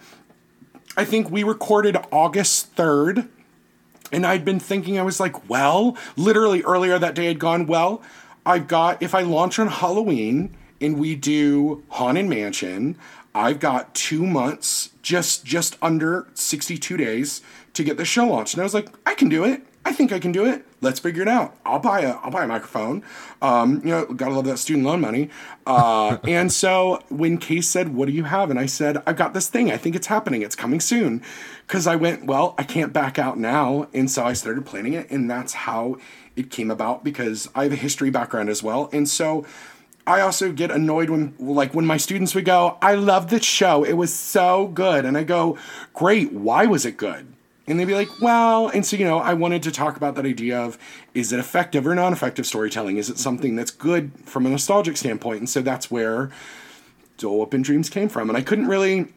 [0.95, 3.27] I think we recorded August 3rd.
[4.11, 8.01] And I'd been thinking, I was like, well, literally earlier that day, I'd gone, well,
[8.45, 12.97] I've got, if I launch on Halloween and we do Haunted Mansion,
[13.35, 17.41] I've got two months, just just under 62 days
[17.73, 18.55] to get the show launched.
[18.55, 19.61] And I was like, I can do it.
[19.85, 20.65] I think I can do it.
[20.79, 21.57] Let's figure it out.
[21.65, 23.03] I'll buy a I'll buy a microphone.
[23.41, 25.29] Um, you know, gotta love that student loan money.
[25.65, 29.33] Uh, and so when Case said, "What do you have?" and I said, "I've got
[29.33, 29.71] this thing.
[29.71, 30.43] I think it's happening.
[30.43, 31.23] It's coming soon."
[31.65, 35.09] Because I went, well, I can't back out now, and so I started planning it,
[35.09, 35.97] and that's how
[36.35, 37.03] it came about.
[37.03, 39.45] Because I have a history background as well, and so.
[40.05, 43.83] I also get annoyed when, like, when my students would go, I love the show.
[43.83, 45.03] It was so good.
[45.03, 45.57] And I go,
[45.93, 46.31] great.
[46.31, 47.27] Why was it good?
[47.67, 50.25] And they'd be like, well, and so, you know, I wanted to talk about that
[50.25, 50.77] idea of
[51.13, 52.97] is it effective or non effective storytelling?
[52.97, 55.39] Is it something that's good from a nostalgic standpoint?
[55.39, 56.31] And so that's where
[57.17, 58.29] Dole Whip and Dreams came from.
[58.29, 59.07] And I couldn't really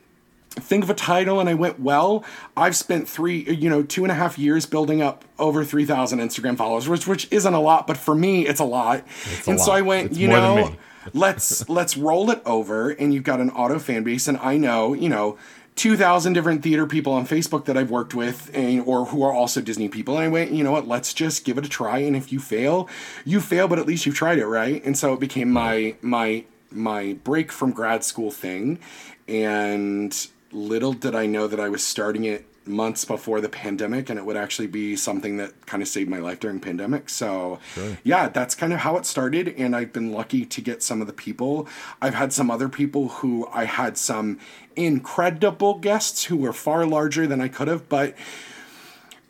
[0.50, 2.24] think of a title and I went, well,
[2.56, 6.56] I've spent three, you know, two and a half years building up over 3,000 Instagram
[6.56, 9.04] followers, which, which isn't a lot, but for me, it's a lot.
[9.46, 9.78] a and so lot.
[9.78, 10.74] I went, It's you know,
[11.14, 12.90] let's, let's roll it over.
[12.90, 14.26] And you've got an auto fan base.
[14.26, 15.38] And I know, you know,
[15.76, 19.60] 2,000 different theater people on Facebook that I've worked with and, or who are also
[19.60, 20.16] Disney people.
[20.16, 21.98] And I went, you know what, let's just give it a try.
[21.98, 22.88] And if you fail,
[23.24, 24.84] you fail, but at least you've tried it, right?
[24.84, 28.78] And so it became my, my, my break from grad school thing.
[29.26, 30.14] And
[30.52, 34.24] little did I know that I was starting it months before the pandemic and it
[34.24, 37.08] would actually be something that kind of saved my life during pandemic.
[37.08, 37.58] So
[38.04, 41.06] yeah that's kind of how it started and i've been lucky to get some of
[41.06, 41.68] the people.
[42.00, 44.38] I've had some other people who i had some
[44.76, 48.14] incredible guests who were far larger than i could have but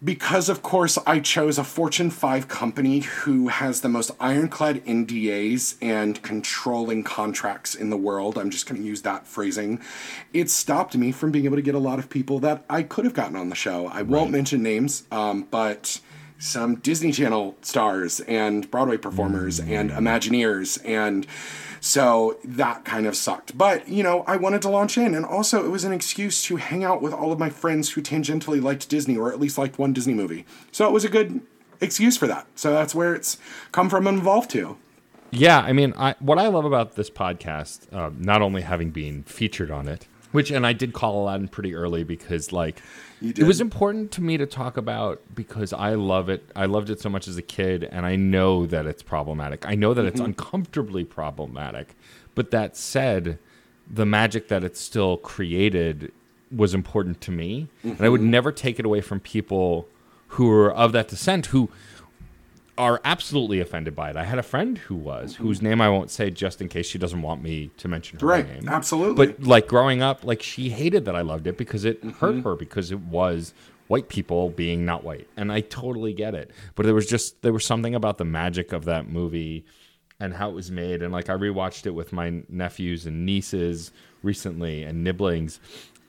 [0.02, 5.76] because of course I chose a Fortune 5 company who has the most ironclad NDAs
[5.82, 8.38] and controlling contracts in the world.
[8.38, 9.80] I'm just going to use that phrasing.
[10.32, 13.04] It stopped me from being able to get a lot of people that I could
[13.04, 13.88] have gotten on the show.
[13.88, 16.00] I won't mention names, um, but
[16.38, 21.26] some Disney Channel stars and Broadway performers and Imagineers and
[21.80, 23.56] so that kind of sucked.
[23.56, 25.14] But, you know, I wanted to launch in.
[25.14, 28.02] And also, it was an excuse to hang out with all of my friends who
[28.02, 30.44] tangentially liked Disney or at least liked one Disney movie.
[30.70, 31.40] So it was a good
[31.80, 32.46] excuse for that.
[32.54, 33.38] So that's where it's
[33.72, 34.76] come from and evolved to.
[35.32, 39.22] Yeah, I mean, I, what I love about this podcast, uh, not only having been
[39.22, 42.80] featured on it, Which and I did call Aladdin pretty early because like
[43.20, 46.48] it was important to me to talk about because I love it.
[46.56, 49.66] I loved it so much as a kid, and I know that it's problematic.
[49.66, 50.26] I know that it's mm-hmm.
[50.26, 51.94] uncomfortably problematic.
[52.34, 53.38] But that said,
[53.90, 56.12] the magic that it still created
[56.54, 58.30] was important to me, and I would mm-hmm.
[58.30, 59.86] never take it away from people
[60.28, 61.70] who are of that descent who
[62.80, 64.16] are absolutely offended by it.
[64.16, 66.98] I had a friend who was, whose name I won't say just in case she
[66.98, 68.68] doesn't want me to mention her Right, name.
[68.68, 69.14] absolutely.
[69.26, 72.18] But like growing up, like she hated that I loved it because it Mm-hmm.
[72.18, 73.52] hurt her because it was
[73.88, 75.28] white people being not white.
[75.36, 76.50] And I totally get it.
[76.74, 79.64] But there was just there was something about the magic of that movie
[80.18, 83.90] and how it was made and like I rewatched it with my nephews and nieces
[84.22, 85.60] recently and nibblings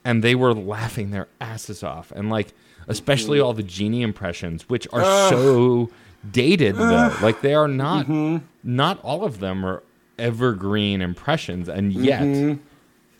[0.05, 2.53] and they were laughing their asses off and like
[2.87, 3.45] especially Mm-hmm.
[3.47, 5.89] all the genie impressions which are so
[6.29, 8.45] dated though like they are not Mm-hmm.
[8.63, 9.81] not all of them are
[10.19, 12.21] evergreen impressions and yet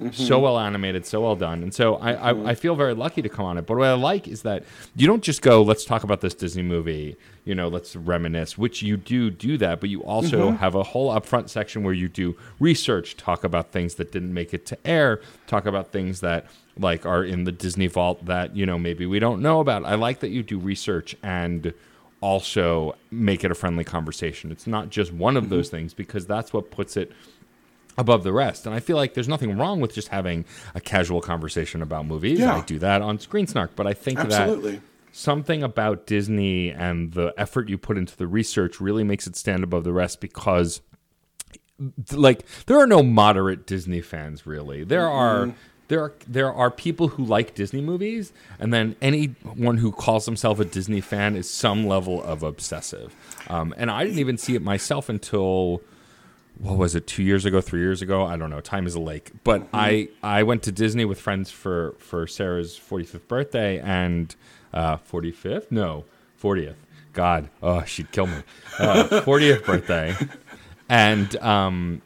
[0.02, 0.10] Mm-hmm.
[0.14, 1.62] so well animated, so well done.
[1.62, 3.68] And so I, I, I feel very lucky to come on it.
[3.68, 4.64] But what I like is that
[4.96, 8.82] you don't just go, let's talk about this Disney movie, you know, let's reminisce, which
[8.82, 10.56] you do do that, but you also Mm-hmm.
[10.56, 14.56] have a whole upfront section where you do research, talk about things that didn't make
[14.56, 16.48] it to air, talk about things that
[16.80, 19.86] like are in the Disney vault that, you know, maybe we don't know about.
[19.86, 21.74] I like that you do research and
[22.22, 24.52] also make it a friendly conversation.
[24.52, 25.44] It's not just one Mm-hmm.
[25.44, 27.12] of those things because that's what puts it
[27.98, 28.66] above the rest.
[28.66, 32.40] And I feel like there's nothing wrong with just having a casual conversation about movies.
[32.40, 32.56] Yeah.
[32.56, 34.74] I do that on Screen Snark, but I think Absolutely.
[34.78, 34.82] that
[35.12, 39.64] something about Disney and the effort you put into the research really makes it stand
[39.64, 40.80] above the rest because
[42.14, 44.84] like there are no moderate Disney fans really.
[44.84, 45.54] There are
[45.92, 50.58] there are there are people who like Disney movies and then anyone who calls himself
[50.62, 53.14] a Disney fan is some level of obsessive.
[53.50, 55.82] Um, and I didn't even see it myself until
[56.60, 58.24] what was it two years ago three years ago?
[58.24, 58.62] I don't know.
[58.62, 59.32] Time is a lake.
[59.44, 64.34] But i i went to disney with friends for for sarah's 45th birthday and
[64.74, 66.06] uh 45th no
[66.42, 66.76] 40th
[67.12, 67.50] god.
[67.62, 68.44] Oh she'd kill me.
[68.80, 70.16] Uh, 40th birthday.
[70.88, 72.02] And um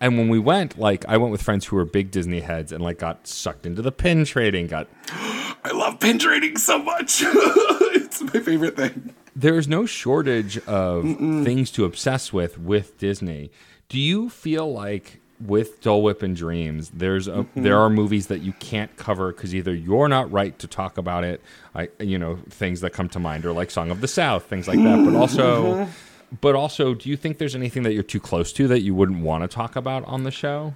[0.00, 2.82] and when we went like i went with friends who were big disney heads and
[2.82, 4.88] like got sucked into the pin trading got
[5.64, 7.22] I love pin trading so much.
[7.24, 9.14] it's my favorite thing.
[9.36, 13.50] there's no shortage of things to obsess with with Disney.
[13.88, 17.62] Do you feel like with Dole Whip and Dreams, there's a, mm-hmm.
[17.62, 21.24] there are movies that you can't cover because either you're not right to talk about
[21.24, 21.40] it,
[21.74, 24.66] I you know things that come to mind are like Song of the South, things
[24.66, 25.04] like that.
[25.04, 25.90] But also, mm-hmm.
[26.40, 29.20] But also, do you think there's anything that you're too close to that you wouldn't
[29.20, 30.74] want to talk about on the show?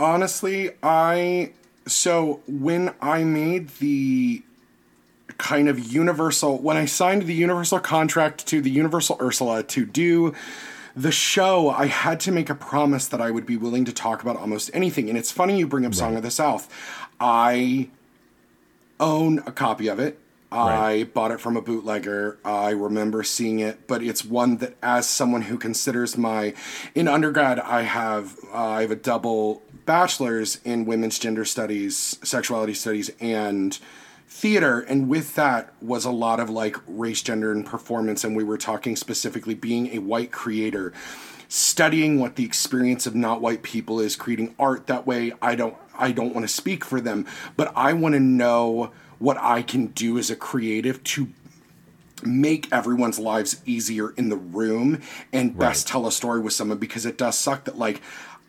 [0.00, 1.52] Honestly, I
[1.86, 4.42] so when I made the
[5.38, 10.34] kind of universal when I signed the universal contract to the Universal Ursula to do
[10.96, 14.20] the show, I had to make a promise that I would be willing to talk
[14.20, 15.08] about almost anything.
[15.08, 16.68] And it's funny you bring up Song of the South.
[17.20, 17.88] I
[18.98, 20.18] own a copy of it.
[20.50, 22.38] I bought it from a bootlegger.
[22.44, 26.54] I remember seeing it, but it's one that, as someone who considers my,
[26.94, 32.74] in undergrad, I have uh, I have a double bachelor's in women's gender studies, sexuality
[32.74, 33.78] studies, and
[34.26, 38.24] theater, and with that was a lot of like race, gender, and performance.
[38.24, 40.94] And we were talking specifically being a white creator,
[41.48, 44.86] studying what the experience of not white people is, creating art.
[44.86, 48.20] That way, I don't I don't want to speak for them, but I want to
[48.20, 51.28] know what I can do as a creative to
[52.22, 55.00] make everyone's lives easier in the room
[55.32, 58.00] and best tell a story with someone because it does suck that like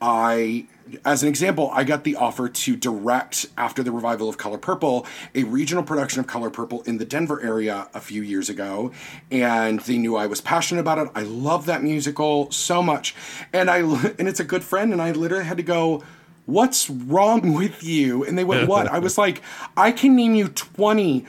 [0.01, 0.65] I
[1.05, 5.05] as an example, I got the offer to direct after the revival of Color Purple,
[5.35, 8.91] a regional production of Color Purple in the Denver area a few years ago,
[9.29, 11.11] and they knew I was passionate about it.
[11.15, 13.15] I love that musical so much.
[13.53, 13.79] And I
[14.19, 16.03] and it's a good friend and I literally had to go
[16.49, 18.23] What's wrong with you?
[18.23, 18.87] And they went, What?
[18.87, 19.41] I was like,
[19.77, 21.25] I can name you 20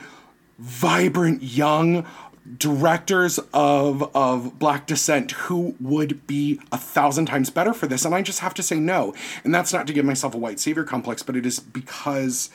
[0.57, 2.05] vibrant young
[2.57, 8.13] directors of of black descent who would be a thousand times better for this and
[8.13, 10.83] i just have to say no and that's not to give myself a white savior
[10.83, 12.49] complex but it is because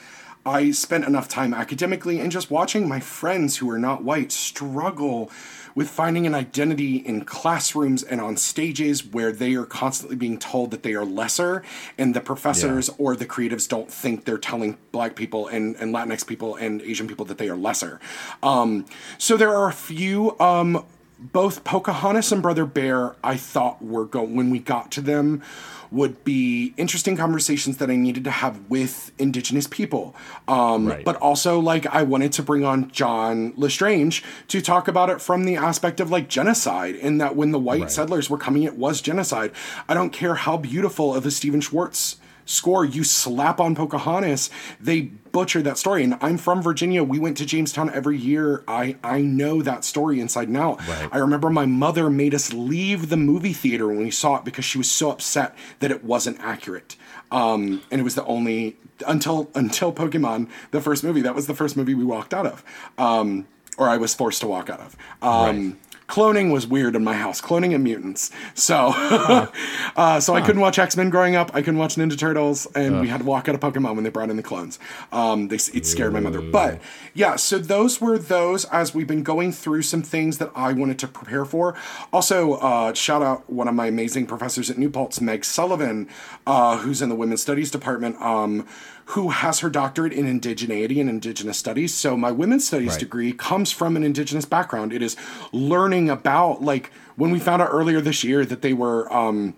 [0.44, 5.30] i spent enough time academically and just watching my friends who are not white struggle
[5.76, 10.72] with finding an identity in classrooms and on stages where they are constantly being told
[10.72, 11.62] that they are lesser
[11.98, 16.26] and the professors or the creatives don't think they're telling black people and, and latinx
[16.26, 18.00] people and asian people that they are lesser.
[18.42, 18.86] Um,
[19.18, 20.84] so there are a few um,
[21.18, 25.42] both pocahontas and brother bear i thought were going when we got to them
[25.90, 30.14] would be interesting conversations that i needed to have with indigenous people.
[30.48, 31.04] Um, Right.
[31.04, 35.44] but also like i wanted to bring on john lestrange to talk about it from
[35.44, 39.00] the aspect of like genocide and that when the white settlers were coming it was
[39.00, 39.52] genocide.
[39.88, 42.16] I don't care how beautiful of a stephen schwartz
[42.46, 44.48] score, you slap on Pocahontas,
[44.80, 46.02] they butchered that story.
[46.02, 47.04] And I'm from Virginia.
[47.04, 48.64] We went to Jamestown every year.
[48.66, 50.78] I I know that story inside and out.
[50.88, 51.08] Right.
[51.12, 54.64] I remember my mother made us leave the movie theater when we saw it because
[54.64, 56.96] she was so upset that it wasn't accurate.
[57.30, 58.76] Um, and it was the only
[59.06, 61.20] until until Pokemon, the first movie.
[61.20, 62.64] That was the first movie we walked out of,
[62.96, 64.96] um, or I was forced to walk out of.
[65.20, 65.76] Um, Right.
[66.08, 67.40] Cloning was weird in my house.
[67.40, 68.30] Cloning and mutants.
[68.54, 68.92] So,
[69.96, 71.50] uh, so I couldn't watch X Men growing up.
[71.52, 74.10] I couldn't watch Ninja Turtles, and we had to walk out of Pokemon when they
[74.10, 74.78] brought in the clones.
[75.12, 76.40] Um, they, it scared my mother.
[76.40, 76.80] But
[77.14, 78.64] yeah, so those were those.
[78.66, 81.74] As we've been going through some things that I wanted to prepare for.
[82.12, 86.08] Also, uh, shout out one of my amazing professors at New Paltz, Meg Sullivan,
[86.46, 88.20] uh, who's in the Women's Studies department.
[88.22, 88.66] Um,
[89.10, 91.94] who has her doctorate in indigeneity and indigenous studies.
[91.94, 93.00] So my women's studies Right.
[93.00, 94.92] degree comes from an indigenous background.
[94.92, 95.16] It is
[95.52, 99.54] learning about like when we found out earlier this year that they were um,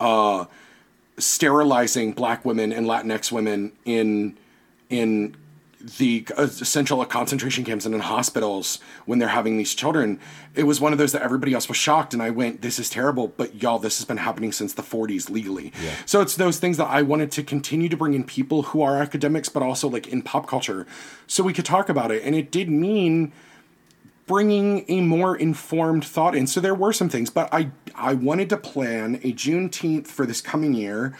[0.00, 0.46] uh,
[1.18, 4.36] sterilizing black women and Latinx women in
[4.90, 5.36] in
[5.80, 10.18] the uh, central concentration camps and in hospitals when they're having these children.
[10.54, 12.90] It was one of those that everybody else was shocked, and I went, "This is
[12.90, 15.72] terrible." But y'all, this has been happening since the 40s legally.
[16.04, 18.96] So it's those things that I wanted to continue to bring in people who are
[19.00, 20.86] academics, but also like in pop culture,
[21.26, 22.22] so we could talk about it.
[22.24, 23.32] And it did mean
[24.26, 26.46] bringing a more informed thought in.
[26.46, 30.40] So there were some things, but I I wanted to plan a Juneteenth for this
[30.40, 31.16] coming year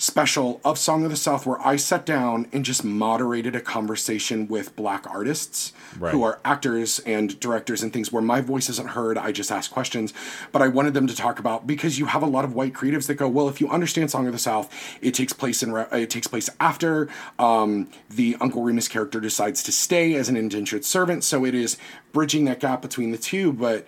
[0.00, 4.48] special of Song of the South where I sat down and just moderated a conversation
[4.48, 6.10] with black artists Right.
[6.12, 9.18] who are actors and directors and things where my voice isn't heard.
[9.18, 10.14] I just ask questions,
[10.52, 13.08] but I wanted them to talk about because you have a lot of white creatives
[13.08, 14.72] that go, well, if you understand Song of the South,
[15.02, 19.62] it takes place in re- it takes place after um, the Uncle Remus character decides
[19.64, 21.76] to stay as an indentured servant, so it is
[22.12, 23.52] bridging that gap between the two.
[23.52, 23.86] But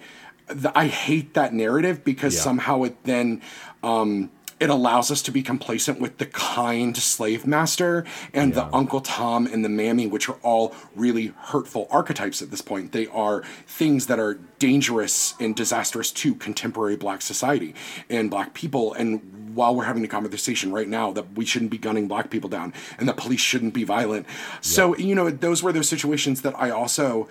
[0.48, 2.40] the, I hate that narrative because Yeah.
[2.42, 3.40] somehow it then.
[3.82, 4.30] Um,
[4.62, 9.44] it allows us to be complacent with the kind slave master and the Uncle Tom
[9.44, 12.92] and the Mammy, which are all really hurtful archetypes at this point.
[12.92, 17.74] They are things that are dangerous and disastrous to contemporary black society
[18.08, 18.94] and black people.
[18.94, 22.48] And while we're having a conversation right now that we shouldn't be gunning black people
[22.48, 24.28] down and the police shouldn't be violent.
[24.60, 27.28] So, you know, those were those situations that I also.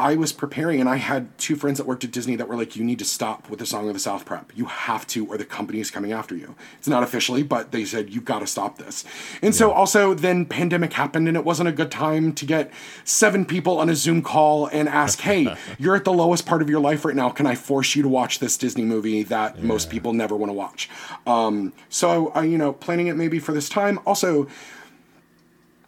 [0.00, 2.74] I was preparing, and I had two friends that worked at Disney that were like,
[2.74, 4.50] "You need to stop with the Song of the South prep.
[4.54, 7.84] You have to, or the company is coming after you." It's not officially, but they
[7.84, 9.04] said you've got to stop this.
[9.40, 12.72] And so, also, then pandemic happened, and it wasn't a good time to get
[13.04, 16.68] seven people on a Zoom call and ask, "Hey, you're at the lowest part of
[16.68, 17.30] your life right now.
[17.30, 20.54] Can I force you to watch this Disney movie that most people never want to
[20.54, 20.90] watch?"
[21.24, 24.00] Um, so, I, you know, planning it maybe for this time.
[24.06, 24.48] Also,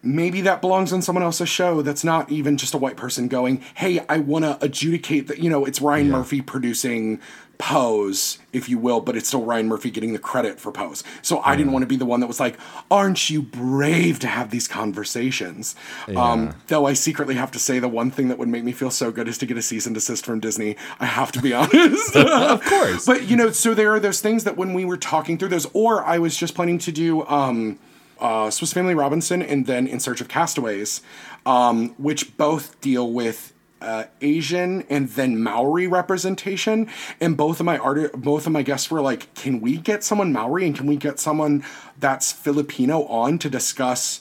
[0.07, 3.63] maybe that belongs on someone else's show that's not even just a white person going,
[3.75, 7.21] hey, I want to adjudicate that, you know, it's Ryan Murphy producing
[7.59, 11.03] Pose, if you will, but it's still Ryan Murphy getting the credit for Pose.
[11.23, 12.59] So I didn't want to be the one that was like,
[12.91, 15.75] aren't you brave to have these conversations?
[16.15, 18.91] Um, though I secretly have to say the one thing that would make me feel
[18.91, 20.77] so good is to get a cease and desist from Disney.
[21.01, 22.15] I have to be honest.
[22.17, 23.07] of course.
[23.07, 25.67] But you know, so there are those things that when we were talking through those,
[25.73, 27.79] or I was just planning to do um,
[28.21, 31.01] uh, Swiss Family Robinson and then In Search of Castaways,
[31.45, 36.89] um, which both deal with uh, Asian and then Maori representation.
[37.21, 40.33] And both of my art, both of my guests were like, "Can we get someone
[40.33, 41.65] Maori and can we get someone
[41.99, 44.21] that's Filipino on to discuss?"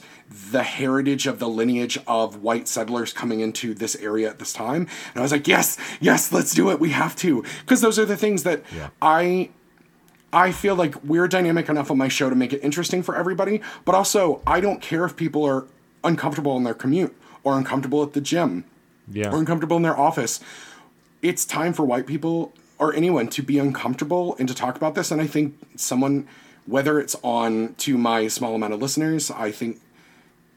[0.51, 4.81] the heritage of the lineage of white settlers coming into this area at this time.
[5.13, 6.79] And I was like, yes, yes, let's do it.
[6.79, 7.43] We have to.
[7.61, 8.89] Because those are the things that Yeah.
[9.03, 9.51] I
[10.36, 13.61] I feel like we're dynamic enough on my show to make it interesting for everybody,
[13.86, 15.65] but also I don't care if people are
[16.03, 17.15] uncomfortable in their commute
[17.45, 18.65] or uncomfortable at the gym
[19.09, 19.31] yeah.
[19.31, 20.41] or uncomfortable in their office.
[21.21, 25.09] It's time for white people or anyone to be uncomfortable and to talk about this.
[25.09, 26.27] And I think someone,
[26.65, 29.79] whether it's on to my small amount of listeners, I think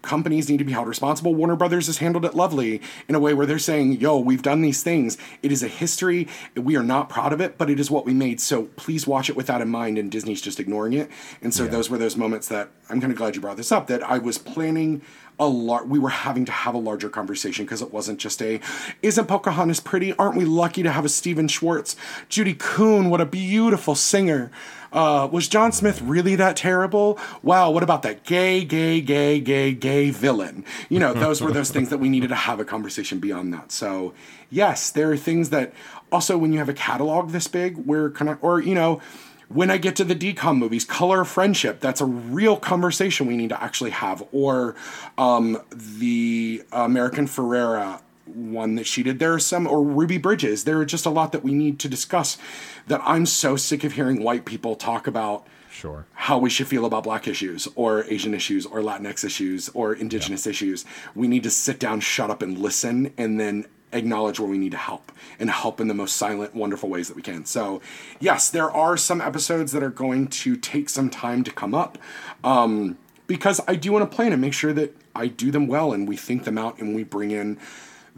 [0.03, 1.35] companies need to be held responsible.
[1.35, 4.61] Warner Brothers has handled it lovely in a way where they're saying, yo, we've done
[4.63, 5.19] these things.
[5.43, 6.29] It is a history.
[6.55, 8.41] We are not proud of it, but it is what we made.
[8.41, 9.99] So please watch it with that in mind.
[9.99, 11.11] And Disney's just ignoring it.
[11.43, 11.71] And so Yeah.
[11.71, 14.19] those were those moments that I'm kind of glad you brought this up that I
[14.19, 15.03] was planning
[15.41, 15.89] a lot.
[15.89, 18.61] We were having to have a larger conversation because it wasn't just a,
[19.03, 20.13] isn't Pocahontas pretty?
[20.15, 21.95] Aren't we lucky to have a Stephen Schwartz?
[22.29, 24.51] Judy Kuhn, what a beautiful singer.
[24.93, 27.19] Uh, was John Smith really that terrible?
[27.43, 30.65] Wow, what about that gay, gay, gay, gay, gay villain?
[30.89, 33.73] You know, those were those things that we needed to have a conversation beyond that.
[33.73, 34.15] So,
[34.51, 35.73] yes, there are things that
[36.11, 39.01] also when you have a catalog this big, we're kind of, or, you know,
[39.49, 43.37] when I get to the DCOM movies, Color of Friendship, that's a real conversation we
[43.37, 44.23] need to actually have.
[44.31, 44.75] Or
[45.17, 48.03] um, the America Ferrera
[48.35, 49.19] one that she did.
[49.19, 50.65] There are some, or Ruby Bridges.
[50.65, 52.39] There are just a lot that we need to discuss
[52.87, 56.07] that I'm so sick of hearing white people talk about Sure.
[56.15, 60.47] how we should feel about black issues or Asian issues or Latinx issues or indigenous
[60.47, 60.85] issues.
[61.15, 64.73] We need to sit down, shut up, and listen, and then acknowledge where we need
[64.73, 67.45] to help and help in the most silent, wonderful ways that we can.
[67.45, 67.81] So,
[68.21, 71.97] yes, there are some episodes that are going to take some time to come up
[72.45, 75.93] um, because I do want to plan and make sure that I do them well
[75.93, 77.59] and we think them out and we bring in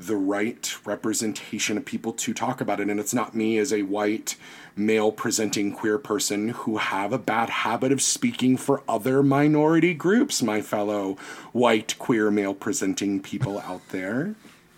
[0.07, 2.89] the right representation of people to talk about it.
[2.89, 4.37] And it's not me as a white
[4.77, 10.43] male presenting queer person who have a bad habit of speaking for other minority groups,
[10.43, 11.17] my fellow
[11.53, 14.35] white queer male presenting people out there.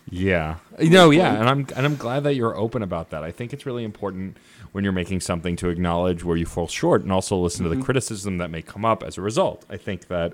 [0.09, 0.57] Yeah.
[0.79, 3.23] No, yeah, and I'm and I'm glad that you're open about that.
[3.23, 4.37] I think it's really important
[4.71, 7.75] when you're making something to acknowledge where you fall short and also listen to the
[7.75, 7.85] mm-hmm.
[7.85, 9.65] criticism that may come up as a result.
[9.69, 10.33] I think that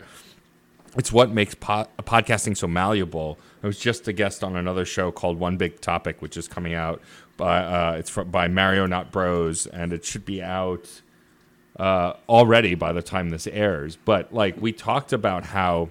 [0.97, 3.37] it's what makes po- podcasting so malleable.
[3.63, 6.73] I was just a guest on another show called One Big Topic, which is coming
[6.73, 7.01] out
[7.37, 11.01] by uh, it's from, by Mario Not Bros, and it should be out
[11.77, 13.97] uh, already by the time this airs.
[13.97, 15.89] But like we talked about how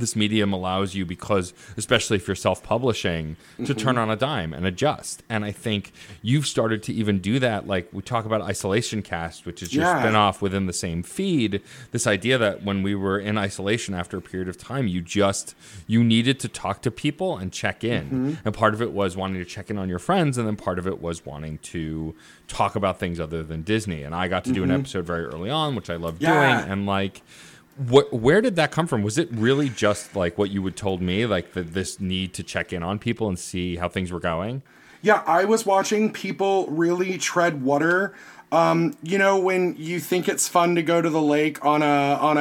[0.00, 3.98] this medium allows you because especially if you're self-publishing to turn mm-hmm.
[3.98, 5.22] on a dime and adjust.
[5.28, 5.92] And i think
[6.22, 9.80] you've started to even do that like we talk about isolation cast which is just
[9.80, 10.00] Yeah.
[10.00, 11.62] spin off within the same feed.
[11.90, 15.54] This idea that when we were in isolation after a period of time you just
[15.86, 18.04] you needed to talk to people and check in.
[18.04, 18.32] Mm-hmm.
[18.44, 20.78] And part of it was wanting to check in on your friends and then part
[20.78, 22.14] of it was wanting to
[22.48, 24.02] talk about things other than disney.
[24.02, 24.80] And i got to do an mm-hmm.
[24.80, 26.32] episode very early on which i love Yeah.
[26.60, 26.72] doing.
[26.72, 27.22] And like
[27.88, 29.02] what, where did that come from?
[29.02, 32.42] Was it really just like what you had told me, like the, this need to
[32.42, 34.62] check in on people and see how things were going?
[35.02, 38.14] Yeah, I was watching people really tread water.
[38.52, 42.18] Um, you know, when you think it's fun to go to the lake on a
[42.20, 42.40] on a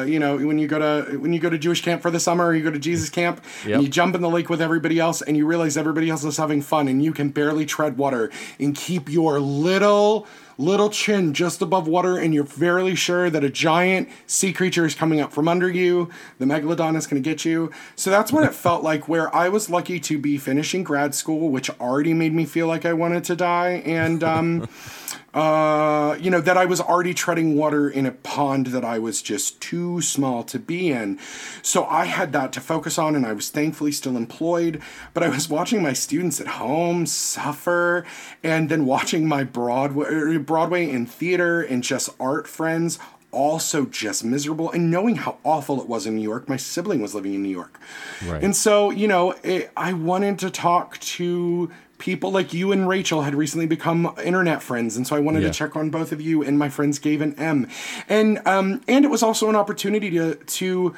[0.00, 2.18] uh, you know when you go to when you go to Jewish camp for the
[2.18, 3.74] summer, or you go to Jesus camp, Yep.
[3.74, 6.38] and you jump in the lake with everybody else, and you realize everybody else is
[6.38, 10.26] having fun, and you can barely tread water and keep your little
[10.62, 14.94] little chin just above water, and you're fairly sure that a giant sea creature is
[14.94, 16.08] coming up from under you.
[16.38, 17.70] The megalodon is going to get you.
[17.96, 19.08] So that's what it felt like.
[19.08, 22.86] Where I was lucky to be finishing grad school, which already made me feel like
[22.86, 24.68] I wanted to die, and um,
[25.34, 29.22] uh, you know, that I was already treading water in a pond that I was
[29.22, 31.18] just too small to be in.
[31.62, 34.82] So I had that to focus on, and I was thankfully still employed.
[35.14, 38.04] But I was watching my students at home suffer,
[38.42, 42.98] and then watching my Broadway, Broadway and theater and just art friends
[43.32, 46.48] also just miserable and knowing how awful it was in New York.
[46.48, 47.80] My sibling was living in New York.
[48.26, 48.44] Right.
[48.44, 51.70] And so, you know, it, I wanted to talk to
[52.02, 54.96] people like you and Rachel had recently become internet friends.
[54.96, 55.50] And so I wanted Yeah.
[55.50, 57.68] to check on both of you and my friends gave an M.
[58.08, 60.94] And um and it was also an opportunity to to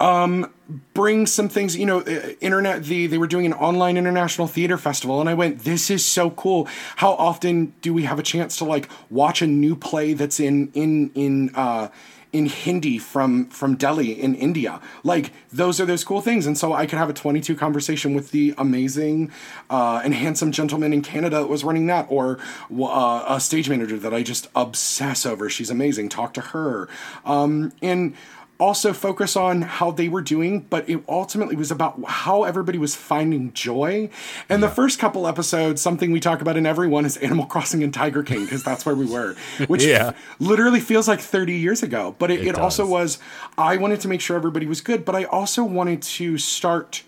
[0.00, 0.50] um,
[0.94, 4.78] bring some things you know uh, internet the they were doing an online international theater
[4.78, 8.56] festival and i went this is so cool how often do we have a chance
[8.56, 11.88] to like watch a new play that's in in in uh
[12.32, 14.80] in hindi from from delhi in india.
[15.02, 16.46] Like those are those cool things.
[16.46, 19.30] And so i could have a 22 conversation with the amazing
[19.68, 22.38] uh, and handsome gentleman in canada that was running that or
[22.72, 25.48] uh, a stage manager that i just obsess over.
[25.48, 26.08] She's amazing.
[26.08, 26.88] Talk to her.
[27.24, 28.14] Um and
[28.60, 32.94] also focus on how they were doing, but it ultimately was about how everybody was
[32.94, 34.10] finding joy.
[34.48, 37.82] And the first couple episodes, something we talk about in every one is Animal Crossing
[37.82, 39.34] and Tiger King, because that's where we were,
[39.66, 40.12] which Yeah.
[40.38, 42.14] literally feels like 30 years ago.
[42.18, 43.18] But it, It it, also was,
[43.58, 47.02] I wanted to make sure everybody was good, but I also wanted to start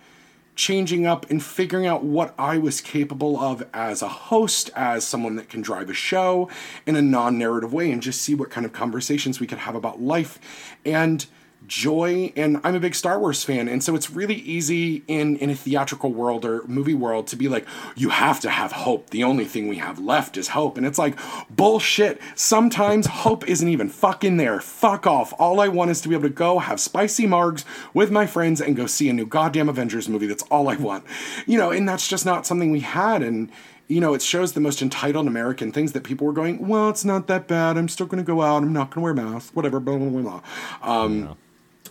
[0.54, 5.36] changing up and figuring out what I was capable of as a host, as someone
[5.36, 6.50] that can drive a show
[6.86, 9.74] in a non narrative way, and just see what kind of conversations we could have
[9.74, 10.38] about life
[10.84, 11.24] and
[11.66, 12.32] joy.
[12.36, 15.54] And I'm a big Star Wars fan, and so it's really easy in, in a
[15.54, 19.10] theatrical world or movie world to be like, you have to have hope.
[19.10, 20.76] The only thing we have left is hope.
[20.76, 21.18] And it's like,
[21.50, 22.20] bullshit.
[22.34, 24.60] Sometimes hope isn't even fucking there.
[24.60, 25.32] Fuck off.
[25.38, 28.60] All I want is to be able to go have spicy margs with my friends
[28.60, 30.26] and go see a new goddamn Avengers movie.
[30.26, 31.04] That's all I want.
[31.46, 33.22] You know, and that's just not something we had.
[33.22, 33.50] And,
[33.88, 37.04] you know, it shows the most entitled American things that people were going, well, it's
[37.04, 37.76] not that bad.
[37.76, 38.62] I'm still going to go out.
[38.62, 40.42] I'm not going to wear masks, whatever, blah, blah, blah, blah.
[40.82, 41.36] Um,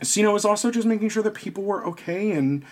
[0.02, 2.64] So, you know, it was also just making sure that people were okay and,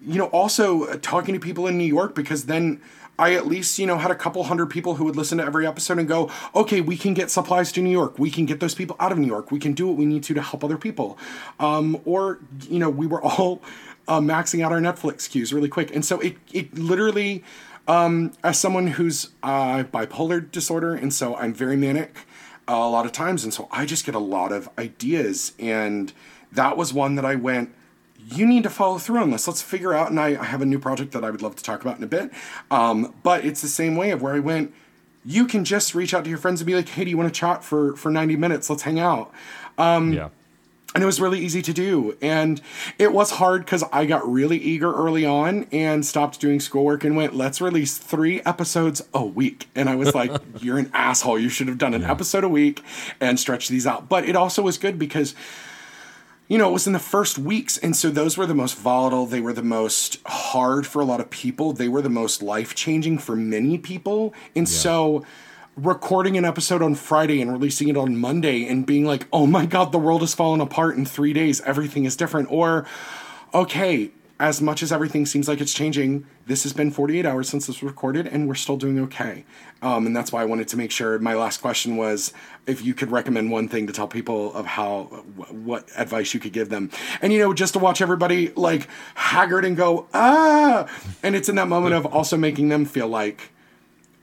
[0.00, 2.80] you know, also uh, talking to people in New York because then
[3.18, 5.66] I at least, you know, had a couple hundred people who would listen to every
[5.66, 8.18] episode and go, okay, we can get supplies to New York.
[8.18, 9.50] We can get those people out of New York.
[9.50, 11.18] We can do what we need to to help other people.
[11.58, 12.38] Um, or,
[12.68, 13.60] you know, we were all
[14.06, 15.92] uh, maxing out our Netflix queues really quick.
[15.92, 17.42] And so it, it literally,
[17.88, 22.18] um, as someone who's uh, bipolar disorder, and so I'm very manic
[22.68, 23.42] uh, a lot of times.
[23.42, 25.54] And so I just get a lot of ideas.
[25.58, 26.12] And
[26.52, 27.72] that was one that I went,
[28.30, 29.46] you need to follow through on this.
[29.46, 30.10] Let's figure out.
[30.10, 32.04] And I, I have a new project that I would love to talk about in
[32.04, 32.30] a bit.
[32.70, 34.74] Um, but it's the same way of where I went.
[35.24, 37.32] You can just reach out to your friends and be like, "Hey, do you want
[37.32, 38.70] to chat for for ninety minutes?
[38.70, 39.32] Let's hang out."
[39.76, 40.28] Um, yeah.
[40.94, 42.60] and it was really easy to do and
[42.98, 47.14] it was hard because i got really eager early on and stopped doing schoolwork and
[47.14, 51.48] went let's release three episodes a week and i was like you're an asshole you
[51.48, 52.82] should have done an episode a week
[53.20, 55.34] and stretch these out but it also was good because
[56.48, 57.76] you know, it was in the first weeks.
[57.76, 59.26] And so those were the most volatile.
[59.26, 61.72] They were the most hard for a lot of people.
[61.74, 64.32] They were the most life changing for many people.
[64.56, 65.24] And so
[65.76, 69.66] recording an episode on Friday and releasing it on Monday and being like, oh my
[69.66, 71.60] God, the world has fallen apart in three days.
[71.60, 72.50] Everything is different.
[72.50, 72.86] Or,
[73.54, 77.66] okay, as much as everything seems like it's changing, this has been 48 hours since
[77.66, 79.44] this was recorded and we're still doing okay.
[79.82, 81.18] Um, and that's why I wanted to make sure.
[81.18, 82.32] My last question was
[82.66, 85.04] if you could recommend one thing to tell people of how,
[85.50, 86.90] what advice you could give them.
[87.20, 90.88] And, you know, just to watch everybody like haggard and go, ah.
[91.22, 93.50] And it's in that moment of also making them feel like,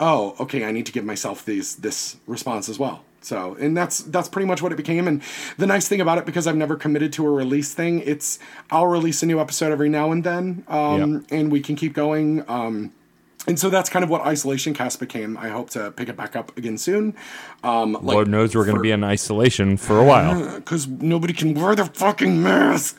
[0.00, 3.04] oh, okay, I need to give myself these this response as well.
[3.26, 5.08] So, and that's that's pretty much what it became.
[5.08, 5.20] And
[5.58, 8.38] the nice thing about it, because I've never committed to a release thing, it's
[8.70, 11.22] I'll release a new episode every now and then, um, Yep.
[11.32, 12.44] and we can keep going.
[12.48, 12.92] Um,
[13.48, 15.36] and so that's kind of what Isolation Cast became.
[15.38, 17.14] I hope to pick it back up again soon.
[17.64, 20.54] Um, like, Lord knows we're going to be in isolation for a while.
[20.56, 22.96] because nobody can wear their fucking mask.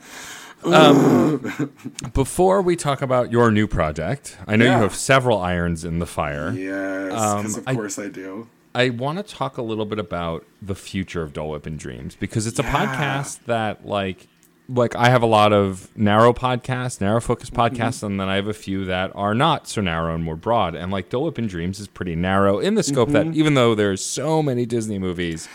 [2.14, 4.76] Before we talk about your new project, I know Yeah.
[4.78, 6.52] you have several irons in the fire.
[6.52, 8.48] Yes, Um, because of I- course I do.
[8.78, 12.16] I want to talk a little bit about the future of Dole Whip and Dreams
[12.16, 12.74] because it's a Yeah.
[12.88, 14.28] podcast that like
[14.70, 17.76] like I have a lot of narrow podcasts, narrow focus Mm-hmm.
[17.82, 20.76] podcasts, and then I have a few that are not so narrow and more broad.
[20.76, 23.30] And like Dole Whip and Dreams is pretty narrow in the scope Mm-hmm.
[23.32, 25.48] that even though there's so many Disney movies,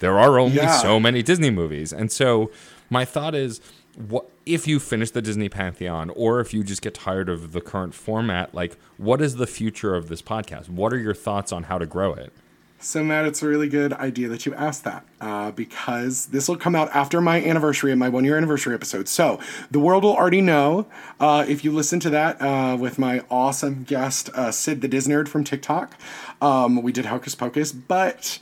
[0.00, 0.72] there are only Yeah.
[0.78, 1.92] so many Disney movies.
[1.92, 2.50] And so
[2.90, 3.60] my thought is
[4.08, 7.60] what if you finish the Disney Pantheon or if you just get tired of the
[7.60, 10.68] current format, like what is the future of this podcast?
[10.68, 12.32] What are your thoughts on how to grow it?
[12.78, 16.56] So, Matt, it's a really good idea that you asked that uh, because this will
[16.56, 19.08] come out after my anniversary and my one year anniversary episode.
[19.08, 20.86] So, the world will already know
[21.18, 25.26] uh, if you listen to that uh, with my awesome guest, uh, Sid the Disnerd
[25.26, 25.98] from TikTok.
[26.42, 28.38] Um, we did Hocus Pocus, but.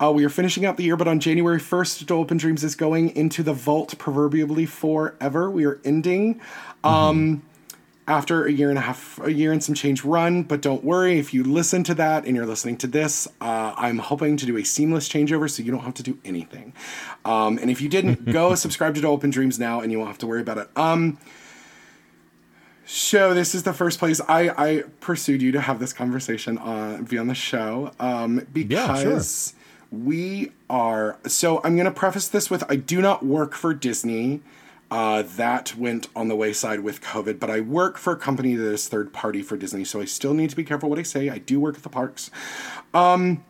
[0.00, 2.62] Uh, we are finishing out the year, but on January 1st, Dole Whip and Dreams
[2.62, 5.50] is going into the vault proverbially forever.
[5.50, 6.40] We are ending.
[6.84, 7.42] Um,
[8.08, 10.42] after a year and a half, a year and some change run.
[10.42, 13.98] But don't worry, if you listen to that and you're listening to this, uh, I'm
[13.98, 16.72] hoping to do a seamless changeover so you don't have to do anything.
[17.24, 20.18] Um, and if you didn't, go subscribe to Open Dreams now and you won't have
[20.18, 20.68] to worry about it.
[20.76, 21.18] Um,
[22.90, 27.04] so this is the first place I, I pursued you to have this conversation on
[27.04, 29.04] be on the show um, Yeah, sure.
[29.04, 29.54] because
[29.90, 34.40] we are so i'm going to preface this with i do not work for disney
[34.90, 38.72] uh, that went on the wayside with covid but i work for a company that
[38.72, 41.28] is third party for disney so i still need to be careful what i say.
[41.28, 42.30] I do work at the parks.
[42.94, 43.44] Um,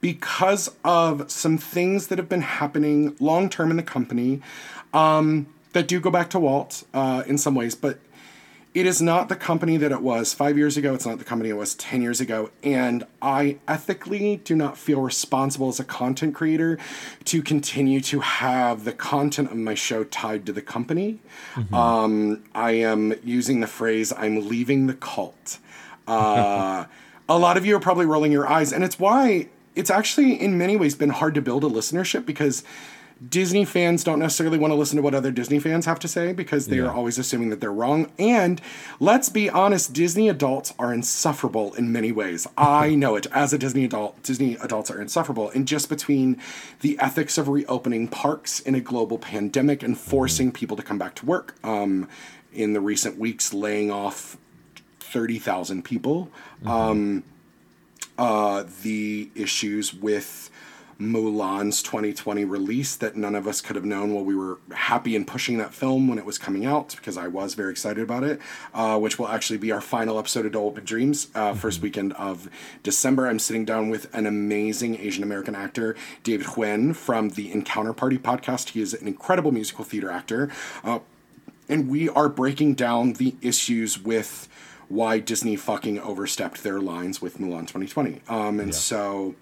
[0.00, 4.40] because of some things that have been happening long term in the company
[4.92, 7.98] um, that do go back to walt uh, in some ways but
[8.76, 10.92] it is not the company that it was five years ago.
[10.92, 12.50] It's not the company it was 10 years ago.
[12.62, 16.78] And I ethically do not feel responsible as a content creator
[17.24, 21.20] to continue to have the content of my show tied to the company.
[21.72, 25.56] Um, I am using the phrase, I'm leaving the cult.
[26.06, 26.84] Uh,
[27.30, 28.74] a lot of you are probably rolling your eyes.
[28.74, 32.62] And it's why it's actually, in many ways, been hard to build a listenership because.
[33.26, 36.34] Disney fans don't necessarily want to listen to what other Disney fans have to say
[36.34, 38.12] because they are always assuming that they're wrong.
[38.18, 38.60] And
[39.00, 42.46] let's be honest, Disney adults are insufferable in many ways.
[42.58, 43.26] I know it.
[43.32, 45.48] As a Disney adult, Disney adults are insufferable.
[45.50, 46.40] And just between
[46.80, 51.14] the ethics of reopening parks in a global pandemic and forcing people to come back
[51.16, 52.08] to work, um,
[52.52, 54.36] in the recent weeks, laying off
[55.00, 56.30] 30,000 people,
[56.64, 57.22] um,
[58.18, 60.50] uh, the issues with
[61.00, 65.26] Mulan's 2020 release that none of us could have known while we were happy and
[65.26, 68.40] pushing that film when it was coming out because I was very excited about it,
[68.72, 71.82] uh, which will actually be our final episode of Dole Whip and Dreams, uh, first
[71.82, 72.48] weekend of
[72.82, 73.26] December.
[73.26, 78.18] I'm sitting down with an amazing Asian American actor, David Huen from the Encounter Party
[78.18, 78.70] podcast.
[78.70, 80.50] He is an incredible musical theater actor.
[80.82, 81.00] Uh,
[81.68, 84.48] and we are breaking down the issues with
[84.88, 88.20] why Disney fucking overstepped their lines with Mulan 2020.
[88.28, 89.34] Um, and so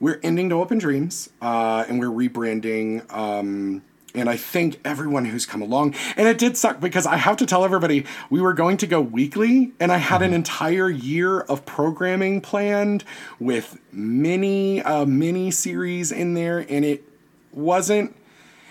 [0.00, 3.10] we're ending to Open Dreams, uh, and we're rebranding.
[3.12, 3.82] Um,
[4.14, 5.94] and I thank everyone who's come along.
[6.16, 9.00] And it did suck because I have to tell everybody we were going to go
[9.00, 13.04] weekly, and I had an entire year of programming planned
[13.38, 17.04] with mini uh, mini series in there, and it
[17.52, 18.16] wasn't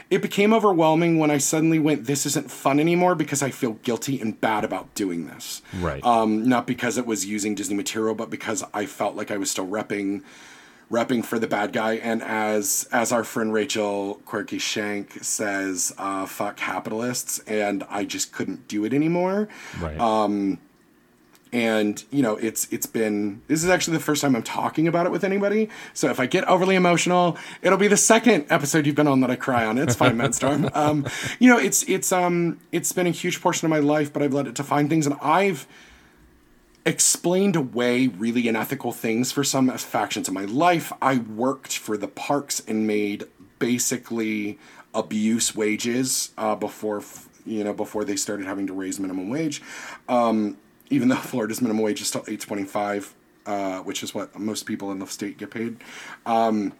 [0.09, 4.21] it became overwhelming when I suddenly went, this isn't fun anymore because I feel guilty
[4.21, 5.63] and bad about doing this.
[5.79, 6.03] Right.
[6.05, 9.49] Um, not because it was using Disney material, but because I felt like I was
[9.49, 10.21] still repping
[10.91, 11.93] repping for the bad guy.
[11.93, 18.31] And as as our friend Rachel Quirky Shank says uh, fuck capitalists and I just
[18.31, 19.47] couldn't do it anymore.
[19.79, 19.99] Right.
[21.53, 25.05] and you know it's it's been this is actually the first time I'm talking about
[25.05, 25.69] it with anybody.
[25.93, 29.31] So if I get overly emotional it'll be the second episode you've been on that
[29.31, 29.77] I cry on.
[29.77, 30.69] It's fine Matt Storm.
[30.75, 31.07] Um,
[31.39, 34.33] you know it's it's um it's been a huge portion of my life but I've
[34.33, 35.07] let it define things.
[35.07, 35.65] And I've
[36.85, 42.07] explained away really unethical things for some factions of my life I worked for the
[42.07, 43.25] parks and made
[43.59, 44.59] basically
[44.93, 47.03] abuse wages uh, before
[47.45, 49.61] you know before they started having to raise minimum wage
[50.07, 50.57] um,
[50.89, 53.13] even though Florida's minimum wage is still eight twenty five,
[53.45, 55.77] uh, which is what most people in the state get paid.
[56.25, 56.73] Um,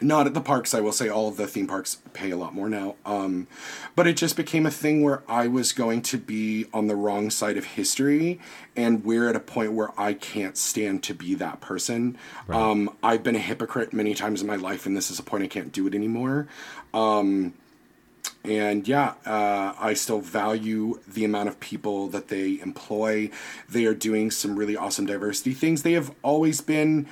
[0.00, 2.54] not at the parks, I will say all of the theme parks pay a lot
[2.54, 2.96] more now.
[3.04, 3.46] Um,
[3.94, 7.30] but it just became a thing where I was going to be on the wrong
[7.30, 8.40] side of history,
[8.76, 12.18] and we're at a point where I can't stand to be that person.
[12.48, 15.44] Um, I've been a hypocrite many times in my life, and this is a point
[15.44, 16.48] I can't do it anymore
[16.96, 17.52] um,
[18.42, 23.30] and yeah, uh, I still value the amount of people that they employ.
[23.68, 25.82] They are doing some really awesome diversity things.
[25.82, 27.06] They have always been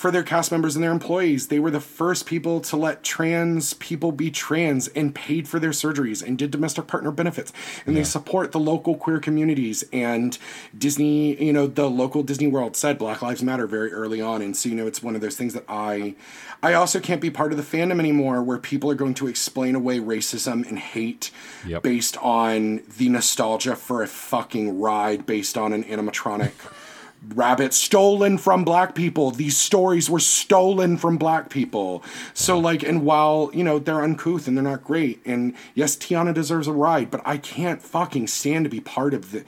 [0.00, 1.48] for their cast members and their employees.
[1.48, 5.72] They were the first people to let trans people be trans and paid for their
[5.72, 7.52] surgeries and did domestic partner benefits.
[7.84, 9.84] And they support the local queer communities.
[9.92, 10.38] And
[10.76, 14.40] Disney, you know, the local Disney World said Black Lives Matter very early on.
[14.40, 16.14] And so, you know, it's one of those things that I
[16.62, 19.74] I also can't be part of the fandom anymore where people are going to explain
[19.74, 21.30] away racism and hate
[21.66, 21.82] Yep.
[21.82, 26.52] based on the nostalgia for a fucking ride based on an animatronic
[27.28, 29.30] rabbit stolen from black people.
[29.30, 32.02] These stories were stolen from black people.
[32.34, 36.32] So like and while, you know, they're uncouth and they're not great and yes, Tiana
[36.32, 39.44] deserves a ride, but I can't fucking stand to be part of the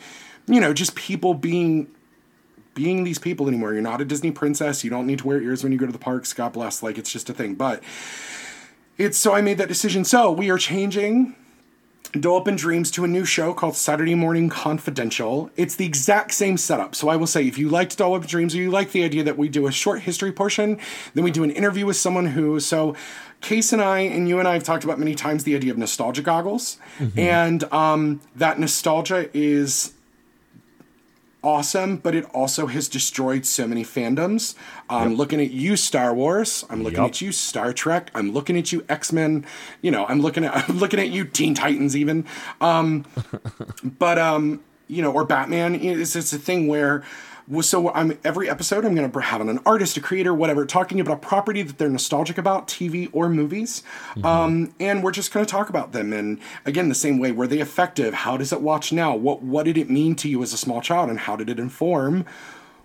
[0.47, 1.89] you know, just people being
[2.75, 3.73] being these people anymore.
[3.73, 4.83] You're not a Disney princess.
[4.83, 6.33] You don't need to wear ears when you go to the parks.
[6.33, 6.83] God bless.
[6.83, 7.55] Like it's just a thing.
[7.55, 7.83] But
[8.99, 10.05] it's so I made that decision.
[10.05, 11.37] So we are changing
[12.13, 15.51] Dole Whip and Dreams to a new show called Saturday Morning Confidential.
[15.57, 16.95] It's the exact same setup.
[16.95, 19.03] So I will say, if you liked Dole Whip and Dreams or you like the
[19.03, 20.79] idea that we do a short history portion,
[21.15, 22.95] then we do an interview with someone who, so
[23.41, 25.79] Case and I, and you and I have talked about many times the idea of
[25.79, 26.79] nostalgia goggles.
[27.19, 29.95] And um, that nostalgia is
[31.43, 34.55] awesome, but it also has destroyed so many fandoms.
[34.89, 36.65] I'm looking at you, Star Wars.
[36.71, 37.11] I'm looking Yup.
[37.11, 38.11] at you, Star Trek.
[38.15, 39.45] I'm looking at you, X Men.
[39.81, 42.27] You know, I'm looking at I'm looking at you, Teen Titans, even.
[42.61, 43.05] Um,
[43.85, 45.75] but um, you know, or Batman.
[45.75, 47.05] It's it's a thing where.
[47.61, 51.15] So I'm every episode I'm going to have an artist, a creator, whatever, talking about
[51.15, 53.83] a property that they're nostalgic about, TV or movies,
[54.25, 56.13] um, and we're just going to talk about them.
[56.13, 58.15] And again, the same way, were they effective?
[58.15, 59.15] How does it watch now?
[59.15, 61.59] What what did it mean to you as a small child, and how did it
[61.59, 62.25] inform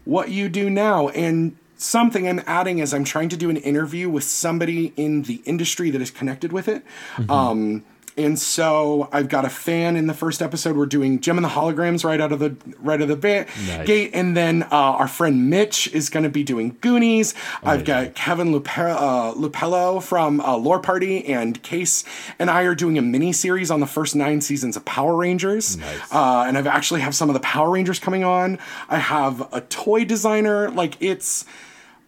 [0.03, 1.09] what you do now?
[1.09, 5.41] And something I'm adding is I'm trying to do an interview with somebody in the
[5.45, 6.84] industry that is connected with it.
[7.30, 7.86] Um,
[8.18, 10.76] and so I've got a fan in the first episode.
[10.76, 13.86] We're doing Jem and the Holograms right out of the right of the ba- Nice.
[13.88, 17.34] gate, and then uh, our friend Mitch is going to be doing Goonies.
[17.63, 22.03] I've got Kevin Lupe- uh, Lupello from uh, Lore Party, and Case
[22.39, 25.78] and I are doing a mini series on the first nine seasons of Power Rangers.
[25.78, 25.99] Nice.
[26.13, 28.59] Uh, and I've actually have some of the Power Rangers coming on.
[28.89, 30.70] I have a toy designer.
[30.72, 31.45] Like it's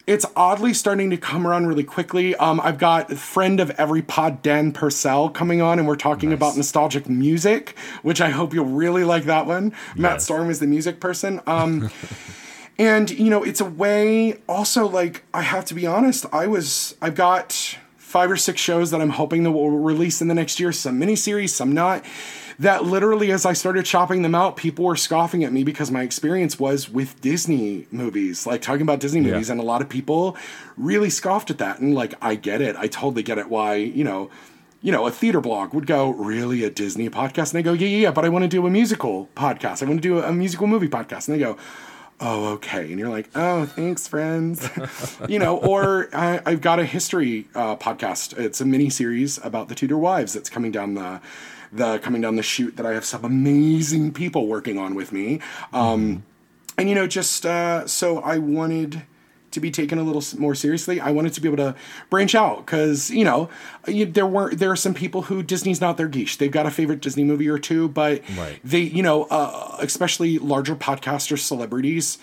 [0.10, 2.36] it's oddly starting to come around really quickly.
[2.38, 6.58] Um, I've got friend of every pod Dan Purcell coming on, and we're talking about
[6.58, 9.72] nostalgic music, which I hope you'll really like that one.
[9.96, 11.42] Matt Storm is the music person.
[11.46, 11.92] Um,
[12.80, 14.40] and you know, it's a way.
[14.50, 17.78] Also, like I have to be honest, I was I've got
[18.10, 20.72] five or six shows that I'm hoping that will release in the next year.
[20.72, 22.04] Some miniseries, some not.
[22.58, 26.02] That literally, as I started chopping them out, people were scoffing at me because my
[26.02, 29.54] experience was with Disney movies, like talking about Disney movies, Yeah.
[29.54, 30.36] and a lot of people
[30.76, 31.80] really scoffed at that.
[31.80, 32.76] And like, I get it.
[32.76, 33.48] I totally get it.
[33.48, 34.30] Why, you know,
[34.82, 37.54] you know, a theater blog would go, really a Disney podcast?
[37.54, 39.84] And they go, yeah, yeah, yeah, but I want to do a musical podcast.
[39.84, 41.28] I want to do a musical movie podcast.
[41.30, 41.58] And they go,
[42.20, 42.90] oh, okay.
[42.90, 44.70] And you're like, oh, thanks, friends.
[45.30, 48.38] you know, or I, I've got a history uh, podcast.
[48.38, 51.22] It's a mini series about the Tudor wives that's coming down the
[51.72, 55.40] the coming down the chute that I have some amazing people working on with me.
[55.72, 56.24] Um,
[56.78, 59.04] and you know, just uh, so I wanted
[59.52, 61.00] to be taken a little more seriously.
[61.00, 61.76] I wanted to be able to
[62.10, 63.50] branch out because you know
[63.88, 66.38] you, there were there are some people who Disney's not their geesh.
[66.38, 68.60] They've got a favorite Disney movie or two, but Right.
[68.64, 72.18] they you know uh, especially larger podcasters, celebrities.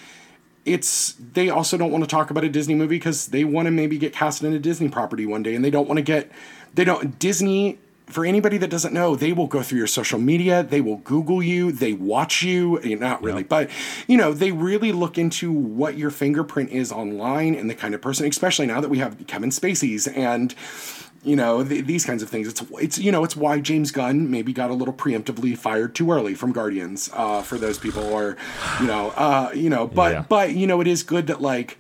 [0.65, 3.71] It's they also don't want to talk about a Disney movie because they want to
[3.71, 6.31] maybe get casted in a Disney property one day, and they don't want to get
[6.75, 10.63] they don't Disney for anybody that doesn't know, they will go through your social media,
[10.63, 13.49] they will Google you, they watch you, eh, not really, yep.
[13.49, 13.71] but
[14.07, 18.01] you know, they really look into what your fingerprint is online and the kind of
[18.01, 20.55] person, especially now that we have Kevin Spacey's and
[21.25, 22.47] you know these kinds of things.
[22.47, 26.13] It's it's you know it's why James Gunn maybe got a little preemptively fired too
[26.13, 28.37] early from Guardians uh, for those people, or
[28.81, 30.25] you know uh, you know, but yeah.
[30.29, 31.79] but you know it is good that like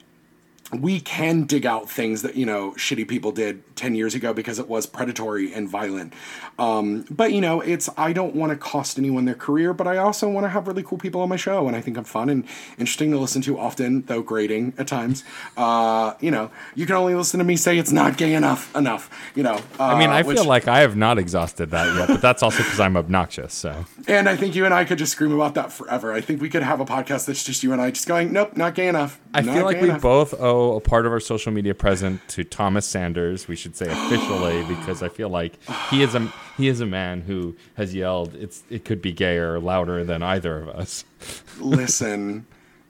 [0.72, 4.58] we can dig out things that you know shitty people did 10 years ago because
[4.58, 6.12] it was predatory and violent.
[6.58, 9.98] Um, but you know it's i don't want to cost anyone their career but i
[9.98, 12.30] also want to have really cool people on my show and i think i'm fun
[12.30, 12.46] and
[12.78, 15.22] interesting to listen to often though grating at times.
[15.56, 19.10] Uh, you know you can only listen to me say it's not gay enough enough
[19.34, 22.08] you know uh, i mean i which, feel like i have not exhausted that yet
[22.08, 23.84] but that's also because i'm obnoxious so.
[24.08, 26.12] And i think you and i could just scream about that forever.
[26.12, 28.56] I think we could have a podcast that's just you and i just going nope
[28.56, 29.20] not gay enough.
[29.34, 30.00] I feel like we enough.
[30.00, 33.46] both owe a part of our social media present to Thomas Sanders.
[33.46, 35.58] We should say officially because I feel like
[35.90, 39.58] he is a he is a man who has yelled it's it could be gayer
[39.60, 41.04] louder than either of us.
[41.60, 42.46] Listen,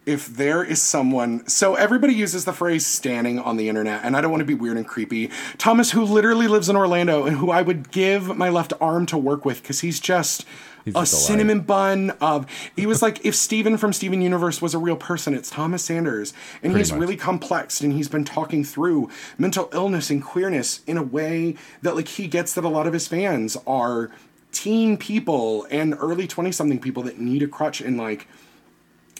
[0.06, 4.20] if there is someone so everybody uses the phrase standing on the internet and i
[4.20, 7.50] don't want to be weird and creepy thomas who literally lives in orlando and who
[7.50, 10.46] i would give my left arm to work with because he's just
[10.86, 14.78] He's a cinnamon bun of he was like if Steven from Steven Universe was a
[14.78, 16.32] real person, it's Thomas Sanders.
[16.62, 17.00] And Pretty he's much.
[17.00, 21.96] really complex and he's been talking through mental illness and queerness in a way that
[21.96, 24.12] like he gets that a lot of his fans are
[24.52, 28.28] teen people and early 20 something people that need a crutch and like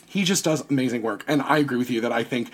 [0.05, 1.25] he just does amazing work.
[1.27, 2.49] And I agree with you that I think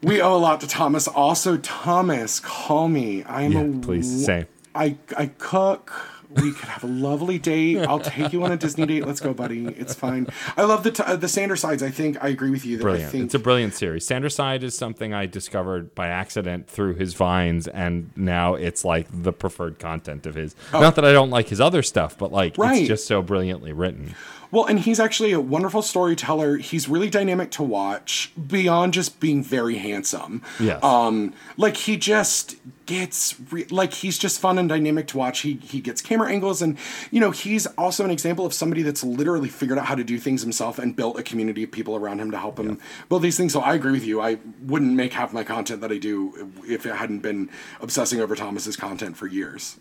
[0.00, 1.08] we owe a lot to Thomas.
[1.08, 3.24] Also, Thomas, call me.
[3.24, 4.46] I am yeah, a please say.
[4.76, 7.78] I I cook we could have a lovely date.
[7.78, 9.06] I'll take you on a Disney date.
[9.06, 9.66] Let's go, buddy.
[9.66, 10.28] It's fine.
[10.56, 11.82] I love the t- uh, the Sanders Sides.
[11.82, 12.78] I think I agree with you.
[12.78, 13.12] That brilliant.
[13.12, 14.06] Think- it's a brilliant series.
[14.06, 19.32] Sanderside is something I discovered by accident through his vines, and now it's like the
[19.32, 20.54] preferred content of his.
[20.72, 20.80] Oh.
[20.80, 22.78] Not that I don't like his other stuff, but like right.
[22.78, 24.14] it's just so brilliantly written.
[24.52, 26.58] Well, and he's actually a wonderful storyteller.
[26.58, 30.42] He's really dynamic to watch beyond just being very handsome.
[30.60, 30.84] Yes.
[30.84, 35.40] Um, like he just gets re- like he's just fun and dynamic to watch.
[35.40, 36.76] He he gets camera angles and
[37.10, 40.18] you know, he's also an example of somebody that's literally figured out how to do
[40.18, 42.74] things himself and built a community of people around him to help him yeah.
[43.08, 43.54] build these things.
[43.54, 44.20] So I agree with you.
[44.20, 47.48] I wouldn't make half my content that I do if it hadn't been
[47.80, 49.78] obsessing over Thomas's content for years.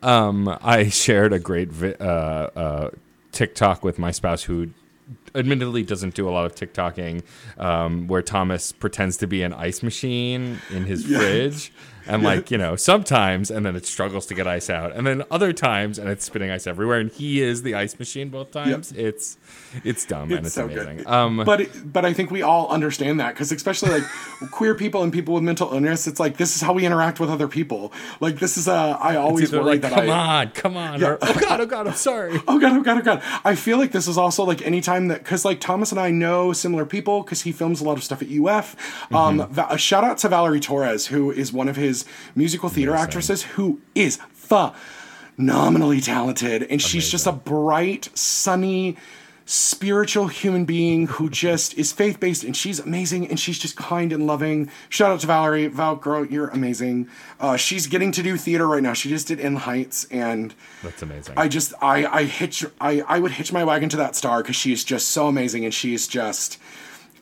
[0.00, 2.90] Um, I shared a great vi- uh, uh,
[3.36, 4.70] TikTok with my spouse who
[5.34, 7.22] admittedly doesn't do a lot of TikToking,
[7.58, 11.18] um, where Thomas pretends to be an ice machine in his yeah.
[11.18, 11.72] fridge
[12.06, 15.22] and like you know sometimes and then it struggles to get ice out and then
[15.30, 18.92] other times and it's spitting ice everywhere and he is the ice machine both times
[18.92, 19.06] yep.
[19.06, 19.36] it's
[19.84, 21.06] it's dumb it's and it's so amazing good.
[21.06, 24.04] um but it, but i think we all understand that because especially like
[24.50, 27.30] queer people and people with mental illness it's like this is how we interact with
[27.30, 30.76] other people like this is uh i always worry like, that come I, on come
[30.76, 31.08] on yeah.
[31.08, 33.78] or, oh god oh god i'm sorry oh god oh god oh god i feel
[33.78, 37.22] like this is also like anytime that because like thomas and i know similar people
[37.22, 38.76] because he films a lot of stuff at uf
[39.12, 39.52] um mm-hmm.
[39.52, 41.95] va- shout out to valerie torres who is one of his
[42.34, 43.04] musical theater Amazing.
[43.04, 44.18] actresses who is
[45.36, 46.62] phenomenally talented.
[46.62, 46.78] And Amazing.
[46.78, 48.96] she's just a bright, sunny,
[49.48, 54.12] spiritual human being who just is faith based and she's amazing and she's just kind
[54.12, 54.68] and loving.
[54.88, 55.68] Shout out to Valerie.
[55.68, 57.08] Val, girl, you're amazing.
[57.38, 58.92] Uh, she's getting to do theater right now.
[58.92, 61.34] She just did In Heights and that's amazing.
[61.36, 64.56] I just I I hitch I I would hitch my wagon to that star because
[64.56, 66.58] she's just so amazing and she's just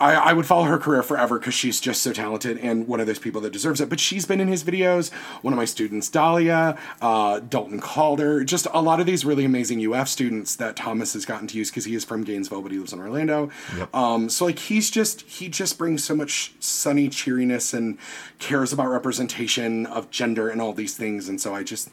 [0.00, 3.06] I, I would follow her career forever because she's just so talented and one of
[3.06, 3.88] those people that deserves it.
[3.88, 5.12] But she's been in his videos.
[5.42, 9.84] One of my students, Dahlia, uh, Dalton Calder, just a lot of these really amazing
[9.92, 12.78] UF students that Thomas has gotten to use because he is from Gainesville, but he
[12.78, 13.50] lives in Orlando.
[13.76, 13.94] Yep.
[13.94, 17.98] Um, so like he's just he just brings so much sunny cheeriness and
[18.38, 21.28] cares about representation of gender and all these things.
[21.28, 21.88] And so I just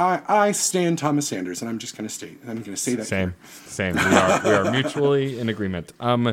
[0.00, 2.38] I, I stand Thomas Sanders, and I'm just going to state.
[2.48, 3.04] I'm going to say that.
[3.04, 3.36] Same, here.
[3.66, 3.94] same.
[3.96, 5.92] We are we are mutually in agreement.
[6.00, 6.32] Um,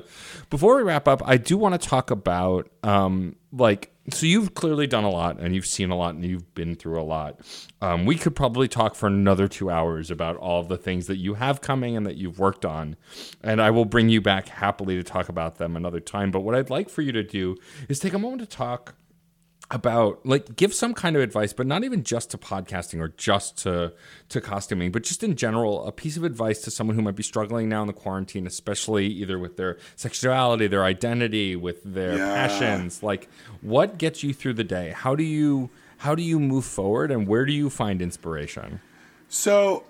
[0.50, 4.88] before we wrap up, I do want to talk about um, like so you've clearly
[4.88, 7.42] done a lot, and you've seen a lot, and you've been through a lot.
[7.82, 11.34] Um, we could probably talk for another two hours about all the things that you
[11.34, 12.96] have coming and that you've worked on,
[13.44, 16.32] and I will bring you back happily to talk about them another time.
[16.32, 17.58] But what I'd like for you to do
[17.90, 18.96] is take a moment to talk
[19.70, 23.58] about like give some kind of advice but not even just to podcasting or just
[23.58, 23.92] to
[24.30, 27.24] to costuming but just in general a piece of advice to someone who might be
[27.24, 32.48] struggling now in the quarantine especially either with their sexuality their identity with their yeah.
[32.48, 33.04] passions.
[33.04, 33.30] Like
[33.62, 34.94] what gets you through the day?
[34.96, 38.82] How do you how do you move forward and where do you find inspiration?
[39.30, 39.84] So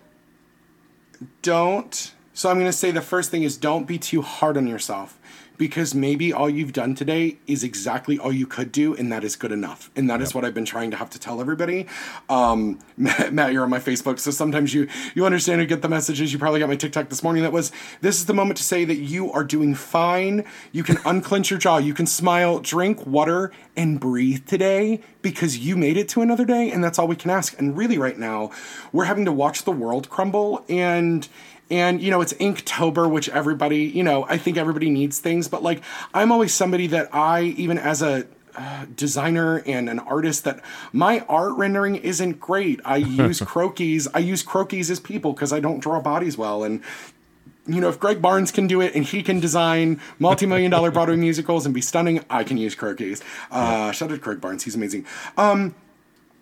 [1.41, 4.67] don't so i'm going to say the first thing is don't be too hard on
[4.67, 5.16] yourself
[5.57, 9.35] because maybe all you've done today is exactly all you could do, and that is
[9.35, 9.89] good enough.
[9.95, 11.87] And that is what I've been trying to have to tell everybody.
[12.29, 16.31] Um, Matt, you're on my Facebook, so sometimes you you understand and get the messages.
[16.31, 17.43] You probably got my TikTok this morning.
[17.43, 20.45] That was this is the moment to say that you are doing fine.
[20.71, 21.77] You can unclench your jaw.
[21.77, 26.71] You can smile, drink water, and breathe today because you made it to another day,
[26.71, 27.57] and that's all we can ask.
[27.59, 28.51] And really, right now,
[28.91, 31.27] we're having to watch the world crumble and
[31.69, 35.63] and you know it's inktober which everybody you know i think everybody needs things but
[35.63, 35.81] like
[36.13, 40.59] i'm always somebody that i even as a uh, designer and an artist that
[40.91, 45.59] my art rendering isn't great i use croquis i use croquis as people because i
[45.59, 46.81] don't draw bodies well and
[47.67, 51.17] you know, if Gregg Barnes can do it and he can design multi-million dollar Broadway
[51.17, 53.21] musicals and be stunning, I can use croquis.
[53.51, 55.05] Uh, shout out to Gregg Barnes, he's amazing.
[55.37, 55.75] Um,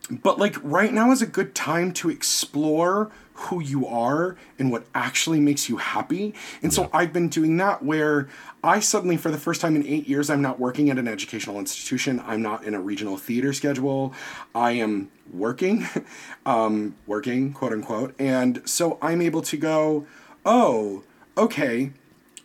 [0.09, 4.85] but like right now is a good time to explore who you are and what
[4.93, 6.33] actually makes you happy.
[6.61, 8.29] And so I've been doing that where
[8.63, 11.59] I suddenly, for the first time in eight years, I'm not working at an educational
[11.59, 12.21] institution.
[12.25, 14.13] I'm not in a regional theater schedule.
[14.53, 15.85] I am working,
[16.45, 18.15] um, working, quote unquote.
[18.17, 20.07] And so I'm able to go,
[20.45, 21.03] oh,
[21.37, 21.91] okay.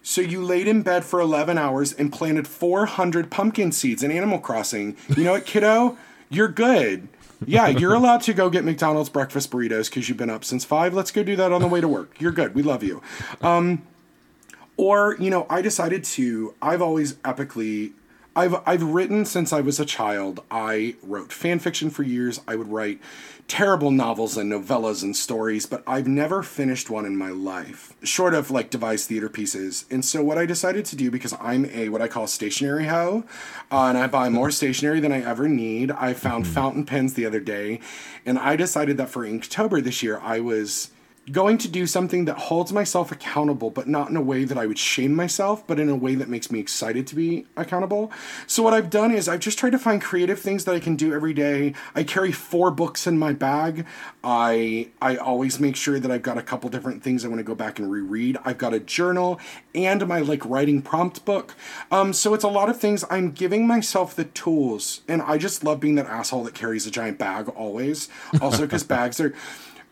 [0.03, 4.41] So you laid in bed for 11 hours and planted 400 pumpkin seeds in Animal
[4.41, 4.97] Crossing.
[5.15, 5.99] You know what, kiddo?
[6.31, 7.09] You're good
[7.47, 10.95] yeah, you're allowed to go get McDonald's breakfast burritos because you've been up since five.
[10.95, 12.21] Let's go do that on the way to work.
[12.21, 12.55] You're good.
[12.55, 13.03] We love you.
[13.41, 13.87] Um,
[14.77, 16.55] or you know, I decided to.
[16.63, 17.93] I've always epically
[18.37, 20.43] I've I've written since I was a child.
[20.51, 22.41] I wrote fan fiction for years.
[22.47, 23.01] I would write
[23.51, 28.33] terrible novels and novellas and stories, but I've never finished one in my life, short
[28.33, 29.87] of like devised theater pieces.
[29.91, 33.25] And so what I decided to do because I'm a what I call stationery hoe,
[33.73, 35.91] uh, and I buy more stationery than I ever need.
[35.91, 36.55] I found mm-hmm.
[36.55, 37.81] fountain pens the other day,
[38.25, 40.93] and I decided that for Inktober this year I was
[41.33, 44.67] going to do something that holds myself accountable, but not in a way that I
[44.67, 48.11] would shame myself, but in a way that makes me excited to be accountable.
[48.47, 50.97] So, what I've done is I've just tried to find creative things that I can
[50.97, 51.75] do every day.
[51.95, 53.87] I carry four books in my bag.
[54.23, 57.45] I I always make sure that I've got a couple different things I want to
[57.45, 58.39] go back and reread.
[58.45, 59.41] I've got a journal
[59.75, 61.55] and my like writing prompt book.
[61.91, 63.05] Um, so it's a lot of things.
[63.11, 66.91] I'm giving myself the tools, and I just love being that asshole that carries a
[66.91, 68.09] giant bag always.
[68.41, 69.35] Also, because bags are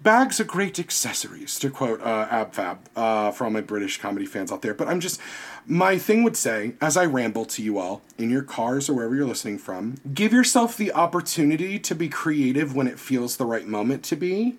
[0.02, 4.52] bags are great accessories, to quote uh, AbFab uh, for all my British comedy fans
[4.52, 4.74] out there.
[4.74, 5.20] But I'm just,
[5.66, 9.14] my thing would say, as I ramble to you all in your cars or wherever
[9.14, 13.66] you're listening from, give yourself the opportunity to be creative when it feels the right
[13.66, 14.56] moment to be.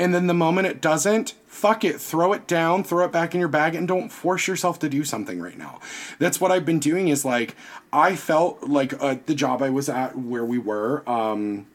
[0.00, 3.40] And then the moment it doesn't, fuck it, throw it down, throw it back in
[3.40, 5.80] your bag, and don't force yourself to do something right now.
[6.20, 7.08] That's what I've been doing.
[7.08, 7.56] Is like
[7.92, 11.08] I felt like uh, the job I was at where we were.
[11.08, 11.66] Um,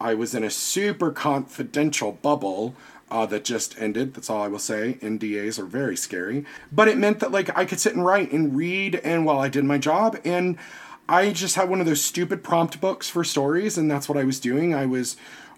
[0.00, 2.74] I was in a super confidential bubble
[3.10, 4.14] uh, that just ended.
[4.14, 4.98] That's all I will say.
[5.02, 6.44] NDAs are very scary.
[6.72, 9.48] But it meant that like I could sit and write and read and while I
[9.48, 10.56] did my job and
[11.08, 14.24] I just had one of those stupid prompt books for stories and that's what I
[14.24, 14.74] was doing.
[14.74, 15.16] I was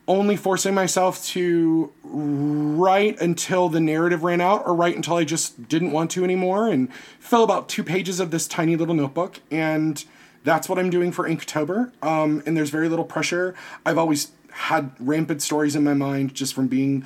[0.08, 5.68] only forcing myself to write until the narrative ran out or write until I just
[5.68, 10.04] didn't want to anymore and fill about two pages of this tiny little notebook and
[10.44, 11.92] that's what I'm doing for Inktober.
[12.02, 13.54] Um, and there's very little pressure.
[13.86, 17.04] I've always had rampant stories in my mind just from being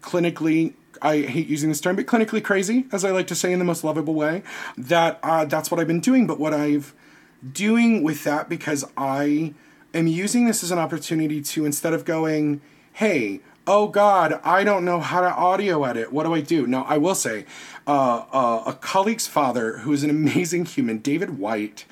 [0.00, 3.58] clinically I hate using this term, but clinically crazy, as I like to say in
[3.58, 4.42] the most lovable way.
[4.76, 6.26] That uh, that's what I've been doing.
[6.26, 6.94] But what I've
[7.52, 9.54] doing with that because I
[9.94, 12.60] am using this as an opportunity to instead of going,
[12.94, 16.12] hey, oh God, I don't know how to audio edit.
[16.12, 16.66] What do I do?
[16.66, 17.44] Now I will say,
[17.86, 21.84] uh, uh, a colleague's father who is an amazing human, David White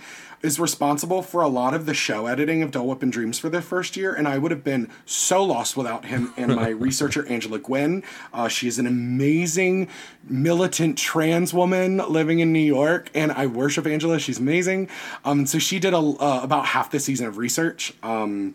[0.45, 3.49] is responsible for a lot of the show editing of Dole Whip and Dreams for
[3.49, 7.27] the first year, and I would have been so lost without him and my researcher,
[7.27, 8.03] Angela Gwynn.
[8.31, 9.89] Uh, she is an amazing
[10.23, 14.19] militant trans woman living in New York, and I worship Angela.
[14.19, 14.91] She's amazing.
[15.25, 18.55] Um, so she did a, uh, about half the season of research, um,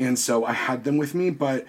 [0.00, 1.64] and so I had them with me, but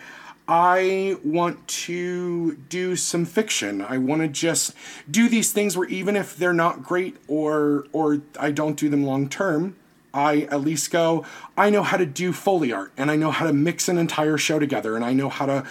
[0.52, 3.84] I want to do some fiction.
[3.84, 4.74] I want to just
[5.10, 9.04] do these things where even if they're not great or or I don't do them
[9.06, 9.76] long term,
[10.14, 13.46] I at least go, I know how to do Foley art and I know how
[13.46, 15.66] to mix an entire show together and I know how to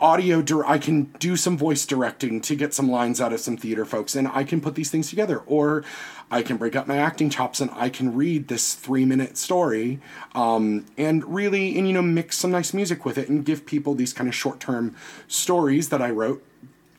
[0.00, 3.84] audio, I can do some voice directing to get some lines out of some theater
[3.84, 5.38] folks and I can put these things together.
[5.46, 5.84] Or
[6.30, 10.00] I can break up my acting chops and I can read this three minute story
[10.34, 13.94] um, and really, and you know, mix some nice music with it and give people
[13.94, 14.96] these kind of short term
[15.28, 16.42] stories that I wrote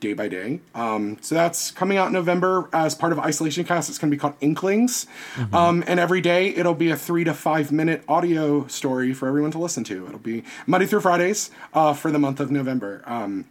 [0.00, 0.60] day by day.
[0.74, 3.88] Um, so that's coming out in November as part of Isolation Cast.
[3.88, 5.06] It's going to be called Inklings.
[5.34, 5.54] Mm-hmm.
[5.54, 9.50] Um, and every day it'll be a three to five minute audio story for everyone
[9.52, 10.06] to listen to.
[10.06, 13.02] It'll be Monday through Fridays uh, for the month of November.
[13.06, 13.46] Um,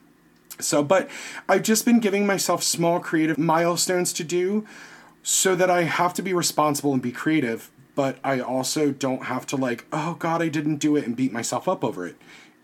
[0.60, 1.10] so, but
[1.48, 4.66] I've just been giving myself small creative milestones to do
[5.24, 9.46] so that I have to be responsible and be creative, but I also don't have
[9.48, 12.16] to like, oh God, I didn't do it and beat myself up over it.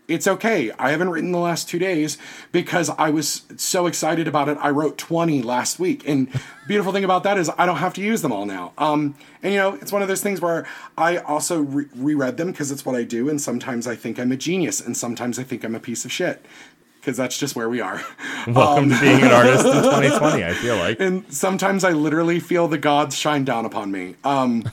[0.06, 0.70] It's okay.
[0.78, 2.18] I haven't written the last two days
[2.52, 4.58] because I was so excited about it.
[4.60, 6.06] I wrote 20 last week.
[6.06, 6.28] And
[6.68, 8.74] beautiful thing about that is I don't have to use them all now.
[8.76, 10.66] Um, and you know, it's one of those things where
[10.98, 13.30] I also re- reread them because it's what I do.
[13.30, 16.12] And sometimes I think I'm a genius and sometimes I think I'm a piece of
[16.12, 16.44] shit
[17.00, 18.02] because that's just where we are.
[18.46, 21.00] Welcome um, to being an artist in 2020, I feel like.
[21.00, 24.16] And sometimes I literally feel the gods shine down upon me.
[24.22, 24.70] Um,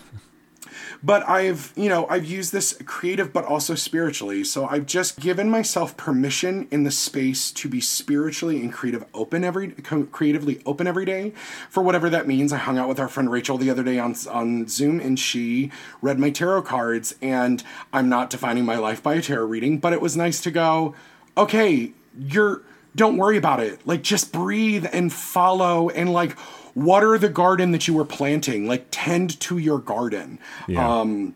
[1.04, 4.44] but I've, you know, I've used this creative but also spiritually.
[4.44, 9.44] So I've just given myself permission in the space to be spiritually and creative open
[9.44, 11.34] every creatively open every day
[11.70, 12.54] for whatever that means.
[12.54, 15.72] I hung out with our friend Rachel the other day on on Zoom and she
[16.02, 19.94] read my tarot cards and I'm not defining my life by a tarot reading, but
[19.94, 20.96] it was nice to go,
[21.38, 22.62] okay, you're
[22.96, 23.86] don't worry about it.
[23.88, 26.38] Like just breathe and follow and like
[26.76, 31.02] water the garden that you were planting like tend to your garden yeah.
[31.02, 31.34] um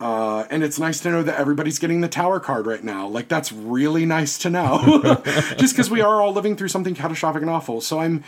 [0.00, 3.08] uh, and it's nice to know that everybody's getting the tower card right now.
[3.08, 5.20] Like that's really nice to know,
[5.56, 7.80] just because we are all living through something catastrophic and awful.
[7.80, 8.22] So I'm,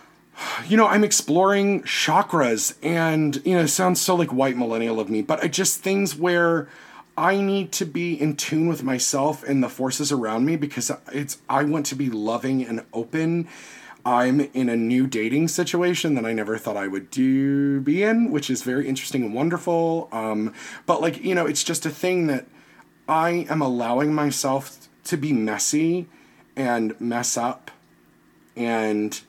[0.66, 5.08] you know, I'm exploring chakras, and you know, it sounds so like white millennial of
[5.08, 6.68] me, but I just things where
[7.16, 11.38] I need to be in tune with myself and the forces around me because it's
[11.48, 13.48] I want to be loving and open
[14.06, 18.30] I'm in a new dating situation that I never thought I would do be in,
[18.30, 20.08] which is very interesting and wonderful.
[20.12, 20.54] Um,
[20.86, 22.46] but like you know, it's just a thing that
[23.08, 26.06] I am allowing myself to be messy
[26.54, 27.72] and mess up
[28.54, 29.20] and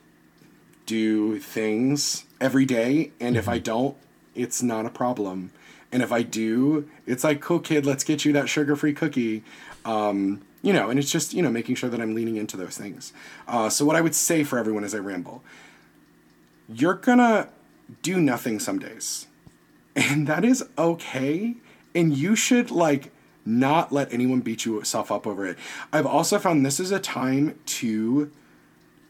[0.86, 3.10] do things every day.
[3.18, 3.64] And if I mm-hmm.
[3.64, 3.96] don't,
[4.36, 5.50] it's not a problem.
[5.90, 9.42] And if I do, it's like, cool kid, let's get you that sugar free cookie.
[9.84, 12.76] Um, you know, and it's just, you know, making sure that I'm leaning into those
[12.76, 13.12] things.
[13.46, 15.42] Uh, so, what I would say for everyone as I ramble,
[16.68, 17.48] you're gonna
[18.02, 19.26] do nothing some days.
[19.96, 21.56] And that is okay.
[21.94, 23.10] And you should, like,
[23.44, 25.58] not let anyone beat yourself up over it.
[25.92, 28.30] I've also found this is a time to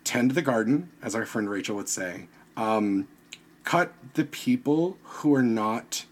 [0.04, 2.28] tend the garden, as our friend Rachel would say.
[2.56, 3.08] Um,
[3.64, 6.06] cut the people who are not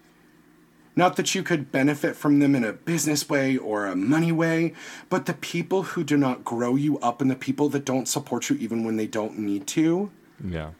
[0.97, 4.73] not that you could benefit from them in a business way or a money way,
[5.11, 8.49] but the people who do not grow you up and the people that don't support
[8.49, 10.11] you even when they don't need to.
[10.43, 10.71] Yeah.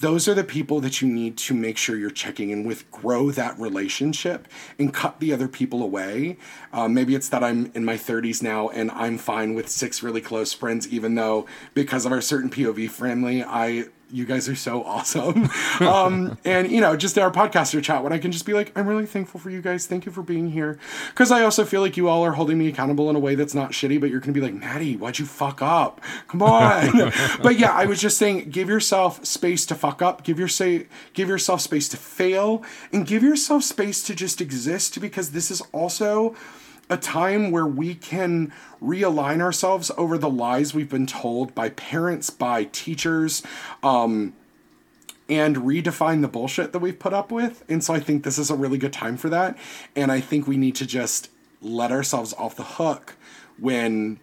[0.00, 3.30] Those are the people that you need to make sure you're checking in with, grow
[3.32, 4.48] that relationship,
[4.78, 6.38] and cut the other people away.
[6.72, 10.22] Uh, maybe it's that I'm in my 30s now and I'm fine with six really
[10.22, 11.44] close friends, even though
[11.74, 15.48] because of our certain POV family, I you guys are so awesome.
[15.80, 18.86] um, and, you know, just our podcaster chat when I can just be like, I'm
[18.86, 19.86] really thankful for you guys.
[19.86, 20.78] Thank you for being here.
[21.08, 23.54] Because I also feel like you all are holding me accountable in a way that's
[23.54, 26.00] not shitty, but you're going to be like, Matty, why'd you fuck up?
[26.28, 27.12] Come on.
[27.42, 30.86] but yeah, I was just saying, give yourself space to fuck up, give, your say,
[31.14, 35.62] give yourself space to fail, and give yourself space to just exist because this is
[35.72, 36.34] also
[36.90, 42.28] a time where we can realign ourselves over the lies we've been told by parents,
[42.28, 43.42] by teachers,
[43.82, 44.34] um,
[45.28, 47.64] and redefine the bullshit that we've put up with.
[47.68, 49.56] And so I think this is a really good time for that.
[49.94, 51.30] And I think we need to just
[51.62, 53.14] let ourselves off the hook
[53.56, 54.18] when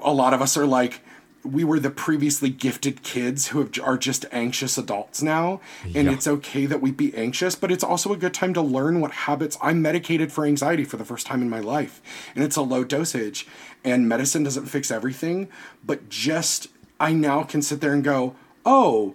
[0.00, 1.00] a lot of us are like,
[1.52, 5.60] we were the previously gifted kids who have, are just anxious adults now.
[5.84, 6.12] And yeah.
[6.12, 9.10] it's okay that we be anxious but it's also a good time to learn what
[9.10, 12.02] habits i'm medicated for anxiety for the first time in my life.
[12.34, 13.46] And it's a low dosage
[13.84, 15.48] and medicine doesn't fix everything
[15.84, 16.68] but just
[17.00, 18.34] i now can sit there and go
[18.66, 19.14] oh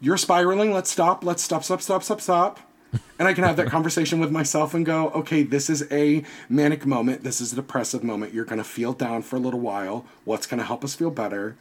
[0.00, 2.71] you're spiraling let's stop let's stop stop stop stop stop
[3.18, 6.84] and I can have that conversation with myself and go, okay, this is a manic
[6.86, 7.22] moment.
[7.24, 8.34] This is a depressive moment.
[8.34, 10.04] You're going to feel down for a little while.
[10.24, 11.56] What's going to help us feel better?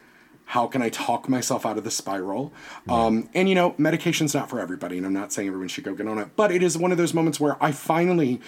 [0.45, 2.51] How can I talk myself out of the spiral?
[2.87, 3.05] Yeah.
[3.05, 5.93] Um, and you know, medication's not for everybody, and I'm not saying everyone should go
[5.93, 8.41] get on it, but it is one of those moments where I finally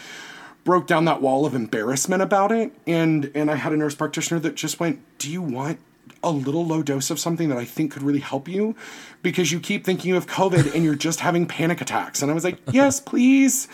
[0.63, 4.39] broke down that wall of embarrassment about it, and and I had a nurse practitioner
[4.41, 5.79] that just went, "Do you want
[6.23, 8.75] a little low dose of something that I think could really help you
[9.21, 12.21] because you keep thinking you have COVID and you're just having panic attacks.
[12.21, 13.67] And I was like, yes, please.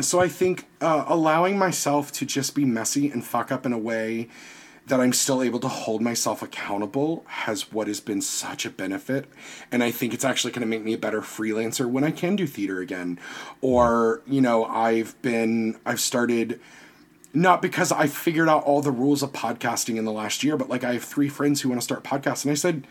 [0.00, 3.78] so I think uh, allowing myself to just be messy and fuck up in a
[3.78, 4.28] way
[4.86, 9.26] that I'm still able to hold myself accountable has what has been such a benefit.
[9.70, 12.34] And I think it's actually going to make me a better freelancer when I can
[12.34, 13.20] do theater again.
[13.60, 16.58] Or, you know, I've been, I've started
[17.34, 20.68] not because I figured out all the rules of podcasting in the last year, but
[20.68, 22.86] like I have three friends who want to start podcasts, and I said,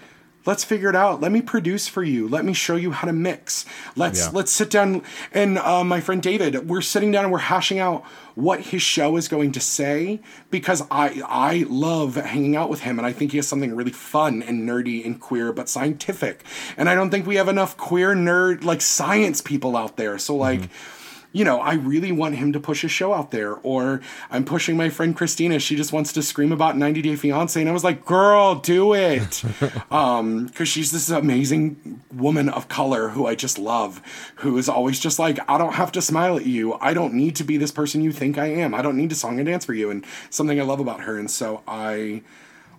[0.45, 1.22] let's figure it out.
[1.22, 2.27] Let me produce for you.
[2.27, 3.63] Let me show you how to mix.
[3.95, 4.31] Let's Yeah.
[4.34, 8.03] let's sit down and uh, my friend david we're sitting down and we're hashing out
[8.34, 10.19] what his show is going to say
[10.49, 13.91] because i i love hanging out with him and i think he has something really
[13.91, 16.43] fun and nerdy and queer but scientific.
[16.76, 20.18] And i don't think we have enough queer nerd like science people out there.
[20.18, 20.61] So like
[21.33, 23.55] you know, I really want him to push a show out there.
[23.55, 25.59] Or I'm pushing my friend Christina.
[25.59, 27.59] She just wants to scream about 90 Day Fiance.
[27.59, 29.43] And I was like, girl, do it.
[29.91, 34.01] um, cause she's this amazing woman of color who I just love,
[34.37, 36.73] who is always just like, I don't have to smile at you.
[36.75, 38.73] I don't need to be this person you think I am.
[38.73, 39.89] I don't need to song and dance for you.
[39.89, 41.17] And something I love about her.
[41.17, 42.23] And so I,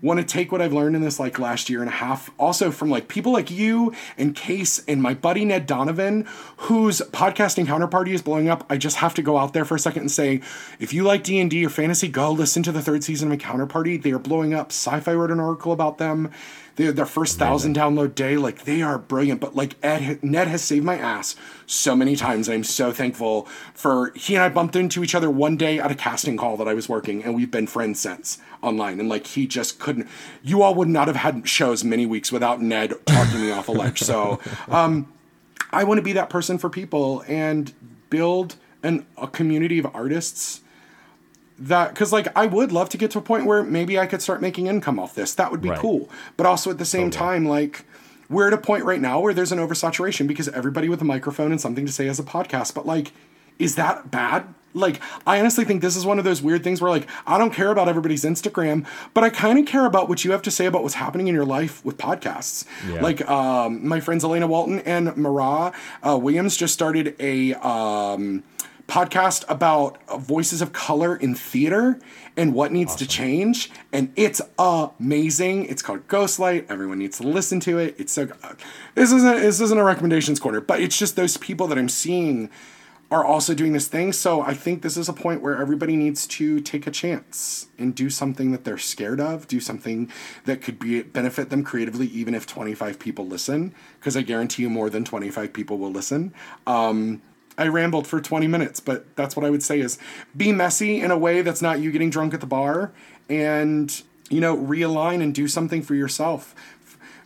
[0.02, 2.70] want to take what I've learned in this like last year and a half, also
[2.70, 6.26] from like people like you and Case and my buddy Ned Donovan,
[6.56, 8.66] whose podcasting counterparty is blowing up.
[8.68, 10.40] I just have to go out there for a second and say,
[10.80, 13.38] if you like D and D or fantasy, go listen to the third season of
[13.38, 14.02] my counterparty.
[14.02, 14.72] They are blowing up.
[14.72, 16.30] Sci-Fi wrote an article about them.
[16.76, 18.36] They their first thousand download day.
[18.36, 19.40] Like they are brilliant.
[19.40, 21.36] But like Ed, Ned has saved my ass
[21.66, 22.48] so many times.
[22.48, 25.94] I'm so thankful for he and I bumped into each other one day at a
[25.94, 28.98] casting call that I was working, and we've been friends since online.
[29.00, 30.08] And like he just couldn't.
[30.42, 33.72] You all would not have had shows many weeks without Ned talking me off a
[33.72, 34.00] ledge.
[34.00, 35.12] So um,
[35.70, 37.72] I want to be that person for people and
[38.10, 40.61] build an a community of artists
[41.68, 44.20] that because like i would love to get to a point where maybe i could
[44.22, 45.34] start making income off this.
[45.34, 45.78] That would be Right.
[45.78, 46.08] cool.
[46.36, 47.84] But also at the same time like
[48.28, 51.50] we're at a point right now where there's an oversaturation because everybody with a microphone
[51.52, 52.74] and something to say has a podcast.
[52.74, 53.12] But like
[53.58, 54.52] is that bad?
[54.74, 57.52] Like i honestly think this is one of those weird things where like i don't
[57.52, 60.64] care about everybody's instagram but i kind of care about what you have to say
[60.64, 62.64] about what's happening in your life with podcasts.
[62.88, 63.02] Yeah.
[63.02, 68.42] like um, my friends elena walton and Mara uh, williams just started a um,
[68.92, 71.98] podcast about voices of color in theater
[72.36, 75.64] and what needs to change and it's amazing.
[75.64, 77.94] It's called ghostlight everyone needs to listen to it.
[77.98, 78.52] It's so uh,
[78.94, 82.50] this isn't this isn't a recommendations corner but it's just those people that i'm seeing
[83.10, 84.12] are also doing this thing.
[84.12, 87.94] So i think this is a point where everybody needs to take a chance and
[87.94, 90.12] do something that they're scared of do something
[90.44, 94.68] that could be benefit them creatively even if 25 people listen because i guarantee you
[94.68, 96.34] more than 25 people will listen.
[96.66, 97.22] Um,
[97.58, 99.98] I rambled for 20 minutes, but that's what I would say is
[100.36, 102.92] be messy in a way that's not you getting drunk at the bar
[103.28, 106.54] and, you know, realign and do something for yourself.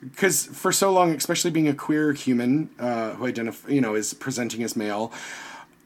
[0.00, 4.14] Because for so long, especially being a queer human uh, who identify, you know, is
[4.14, 5.12] presenting as male,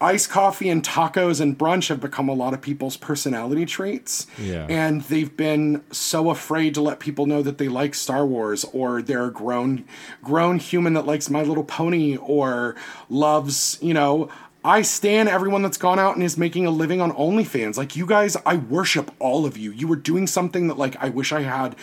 [0.01, 4.27] iced coffee and tacos and brunch have become a lot of people's personality traits.
[4.39, 4.67] Yeah.
[4.69, 9.03] And they've been so afraid to let people know that they like Star Wars or
[9.03, 9.85] they're a grown
[10.23, 12.77] grown human that likes My Little Pony or
[13.09, 14.31] loves, you know,
[14.63, 17.79] I stand everyone that's gone out and is making a living on OnlyFans.
[17.79, 19.73] Like you guys, I worship all of you.
[19.73, 21.77] You were doing something that like I wish I had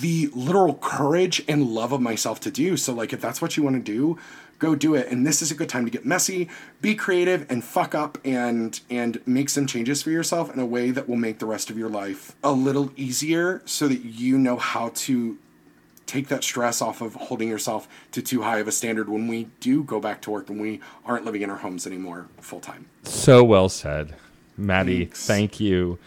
[0.00, 2.76] the literal courage and love of myself to do.
[2.76, 4.18] So like if that's what you want to do,
[4.58, 5.08] go do it.
[5.08, 6.48] And this is a good time to get messy,
[6.80, 10.90] be creative, and fuck up and and make some changes for yourself in a way
[10.90, 14.56] that will make the rest of your life a little easier so that you know
[14.56, 15.38] how to
[16.06, 19.48] take that stress off of holding yourself to too high of a standard when we
[19.60, 22.86] do go back to work and we aren't living in our homes anymore full time.
[23.02, 24.14] So well said,
[24.56, 25.06] Matty.
[25.06, 25.26] Thanks.
[25.26, 25.98] Thank you.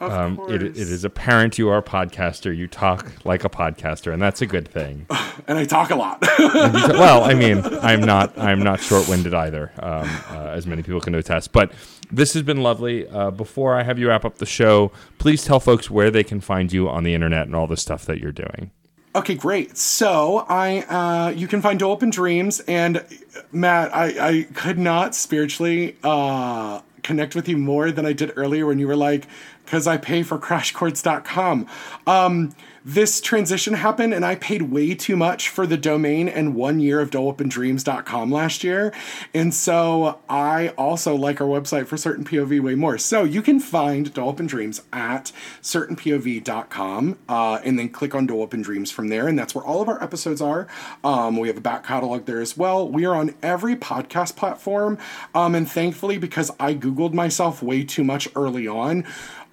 [0.00, 2.54] Of Um, it, it is apparent you are a podcaster.
[2.54, 5.06] You talk like a podcaster, and that's a good thing.
[5.46, 6.22] and I talk a lot.
[6.38, 11.14] well, I mean, I'm not I'm not short-winded either, um, uh, as many people can
[11.14, 11.52] attest.
[11.52, 11.72] But
[12.10, 13.08] this has been lovely.
[13.08, 16.40] Uh, before I have you wrap up the show, please tell folks where they can
[16.40, 18.70] find you on the internet and all the stuff that you're doing.
[19.16, 19.78] Okay, great.
[19.78, 23.02] So I, uh, you can find Dole Whip and Dreams, and
[23.50, 28.66] Matt, I, I could not spiritually uh, connect with you more than I did earlier
[28.66, 29.26] when you were like,
[29.66, 31.66] because I pay for CrashChords.com.
[32.06, 32.54] Um,
[32.88, 37.00] this transition happened, and I paid way too much for the domain and one year
[37.00, 38.94] of DoleOpenDreams.com last year,
[39.34, 42.96] and so I also like our website for Certain POV way more.
[42.96, 45.32] So you can find Dole Whip and Dreams at
[45.62, 49.64] CertainPOV.com, uh, and then click on Dole Whip and Dreams from there, and that's where
[49.64, 50.68] all of our episodes are.
[51.02, 52.88] Um, we have a back catalog there as well.
[52.88, 54.96] We are on every podcast platform,
[55.34, 59.04] um, and thankfully, because I Googled myself way too much early on,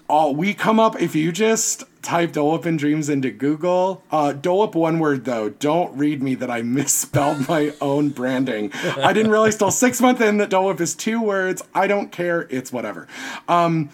[0.07, 4.03] all we come up if you just type Dole and Dreams into Google.
[4.11, 5.49] Uh, Dole one word though.
[5.49, 8.71] Don't read me that I misspelled my own branding.
[8.73, 11.63] I didn't realize till six months in that Dole is two words.
[11.73, 12.47] I don't care.
[12.49, 13.07] It's whatever.
[13.47, 13.89] Um,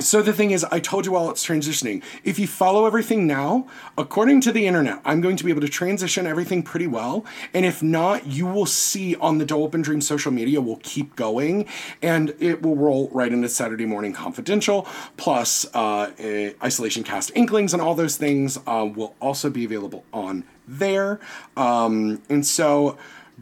[0.00, 2.02] so the thing is, I told you while it's transitioning.
[2.24, 5.68] If you follow everything now, according to the internet, I'm going to be able to
[5.68, 7.24] transition everything pretty well.
[7.52, 10.80] And if not, you will see on the Dole Whip and Dream social media will
[10.82, 11.66] keep going,
[12.02, 14.86] and it will roll right into Saturday Morning Confidential.
[15.16, 20.04] Plus, uh, eh, Isolation Cast Inklings and all those things uh, will also be available
[20.12, 21.20] on there.
[21.56, 22.98] Um, and so,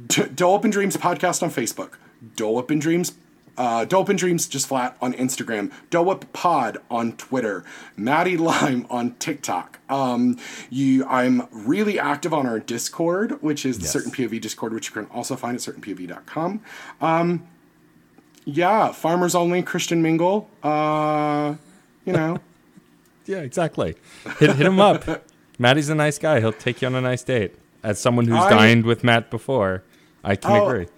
[0.06, 1.92] D- Dole Dreams podcast on Facebook,
[2.36, 3.12] Dole Whip and Dreams
[3.58, 7.64] uh, Dope and Dreams just flat on Instagram, Dope Pod on Twitter,
[7.96, 9.78] Matty Lime on TikTok.
[9.90, 10.38] Um,
[10.70, 13.92] you, I'm really active on our Discord, which is the Yes.
[13.92, 16.60] Certain POV Discord, which you can also find at certainpov.com.
[17.00, 17.46] Um,
[18.44, 20.48] yeah, farmers only, Christian Mingle.
[20.62, 21.54] Uh,
[22.04, 22.38] you know,
[23.26, 23.94] Yeah, exactly.
[24.40, 25.04] Hit, hit him up.
[25.56, 26.40] Matty's a nice guy.
[26.40, 27.54] He'll take you on a nice date.
[27.84, 29.84] As someone who's I- dined with Matt before,
[30.24, 30.88] I can Oh, agree.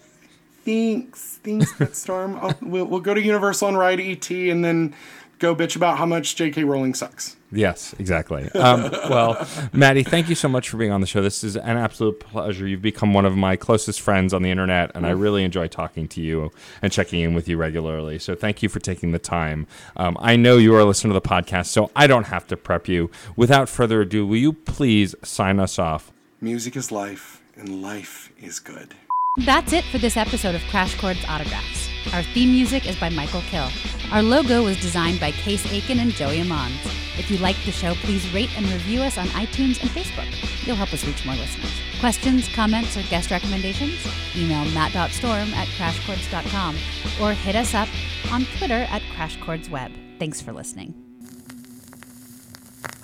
[0.65, 2.37] Thanks, thanks, Storm.
[2.41, 4.95] I'll, we'll, we'll go to Universal and ride ET, and then
[5.39, 6.65] go bitch about how much J.K.
[6.65, 7.37] Rowling sucks.
[7.53, 8.51] Yes, exactly.
[8.53, 11.23] Um, well, Matty, thank you so much for being on the show.
[11.23, 12.67] This is an absolute pleasure.
[12.67, 16.09] You've become one of my closest friends on the internet, and I really enjoy talking
[16.09, 16.51] to you
[16.83, 18.19] and checking in with you regularly.
[18.19, 19.67] So thank you for taking the time.
[19.97, 22.57] Um, I know you are a listener to the podcast, so I don't have to
[22.57, 23.11] prep you.
[23.37, 26.11] Without further ado, will you please sign us off?
[26.41, 28.95] Music is life, and life is good.
[29.39, 31.91] That's it for this episode of Crash Chords Autographs.
[32.13, 33.69] Our theme music is by Michael Kill.
[34.13, 36.79] Our logo was designed by Case Aiken and Joey Amons.
[37.19, 40.29] If you like the show, please rate and review us on iTunes and Facebook.
[40.65, 41.73] You'll help us reach more listeners.
[41.99, 44.07] Questions, comments, or guest recommendations?
[44.37, 46.77] Email matt.storm at crashchords.com
[47.21, 47.89] or hit us up
[48.31, 49.91] on Twitter at crashchordsweb.
[50.21, 51.04] Thanks for listening.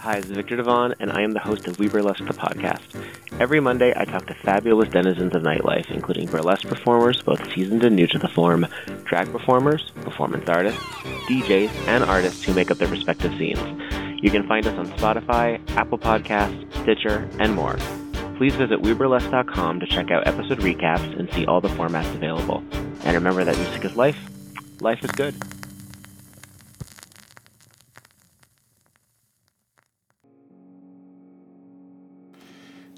[0.00, 2.80] Hi, this is Victor Devon, and I am the host of We Burlesque the podcast.
[3.38, 7.96] Every Monday, I talk to fabulous denizens of nightlife, including burlesque performers, both seasoned and
[7.96, 8.66] new to the form,
[9.04, 10.82] drag performers, performance artists,
[11.28, 13.60] DJs, and artists who make up their respective scenes.
[14.22, 17.76] You can find us on Spotify, Apple Podcasts, Stitcher, and more.
[18.38, 22.64] Please visit WeBurlesque.com to check out episode recaps and see all the formats available.
[23.04, 24.18] And remember that music is life.
[24.80, 25.34] Life is good.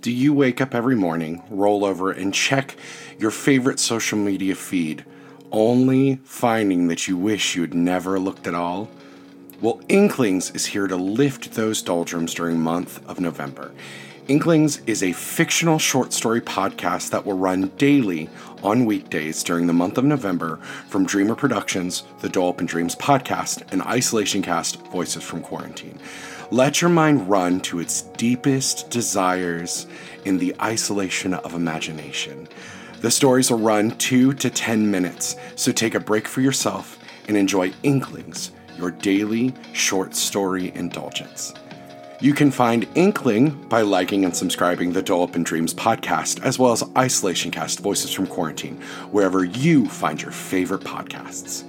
[0.03, 2.75] Do you wake up every morning, roll over, and check
[3.21, 5.05] your favorite social media feed,
[5.53, 8.91] only finding that you wish you'd never looked at all?
[9.61, 13.71] Well, Inklings is here to lift those doldrums during month of November.
[14.27, 18.29] Inklings is a fictional short story podcast that will run daily
[18.65, 20.57] on weekdays during the month of November
[20.89, 26.01] from Dreamer Productions, the Dole Whip and Dreams podcast, and Isolation Cast Voices from Quarantine.
[26.53, 29.87] Let your mind run to its deepest desires
[30.27, 32.47] in the isolation of imagination.
[33.01, 37.39] The stories will run two to 10 minutes, so take a break for yourself and
[37.39, 41.55] enjoy Inklings, your daily short story indulgence.
[42.21, 46.59] You can find Inkling by liking and subscribing the Dole Whip and Dreams podcast, as
[46.59, 48.77] well as Isolation Cast Voices from Quarantine,
[49.11, 51.65] wherever you find your favorite podcasts.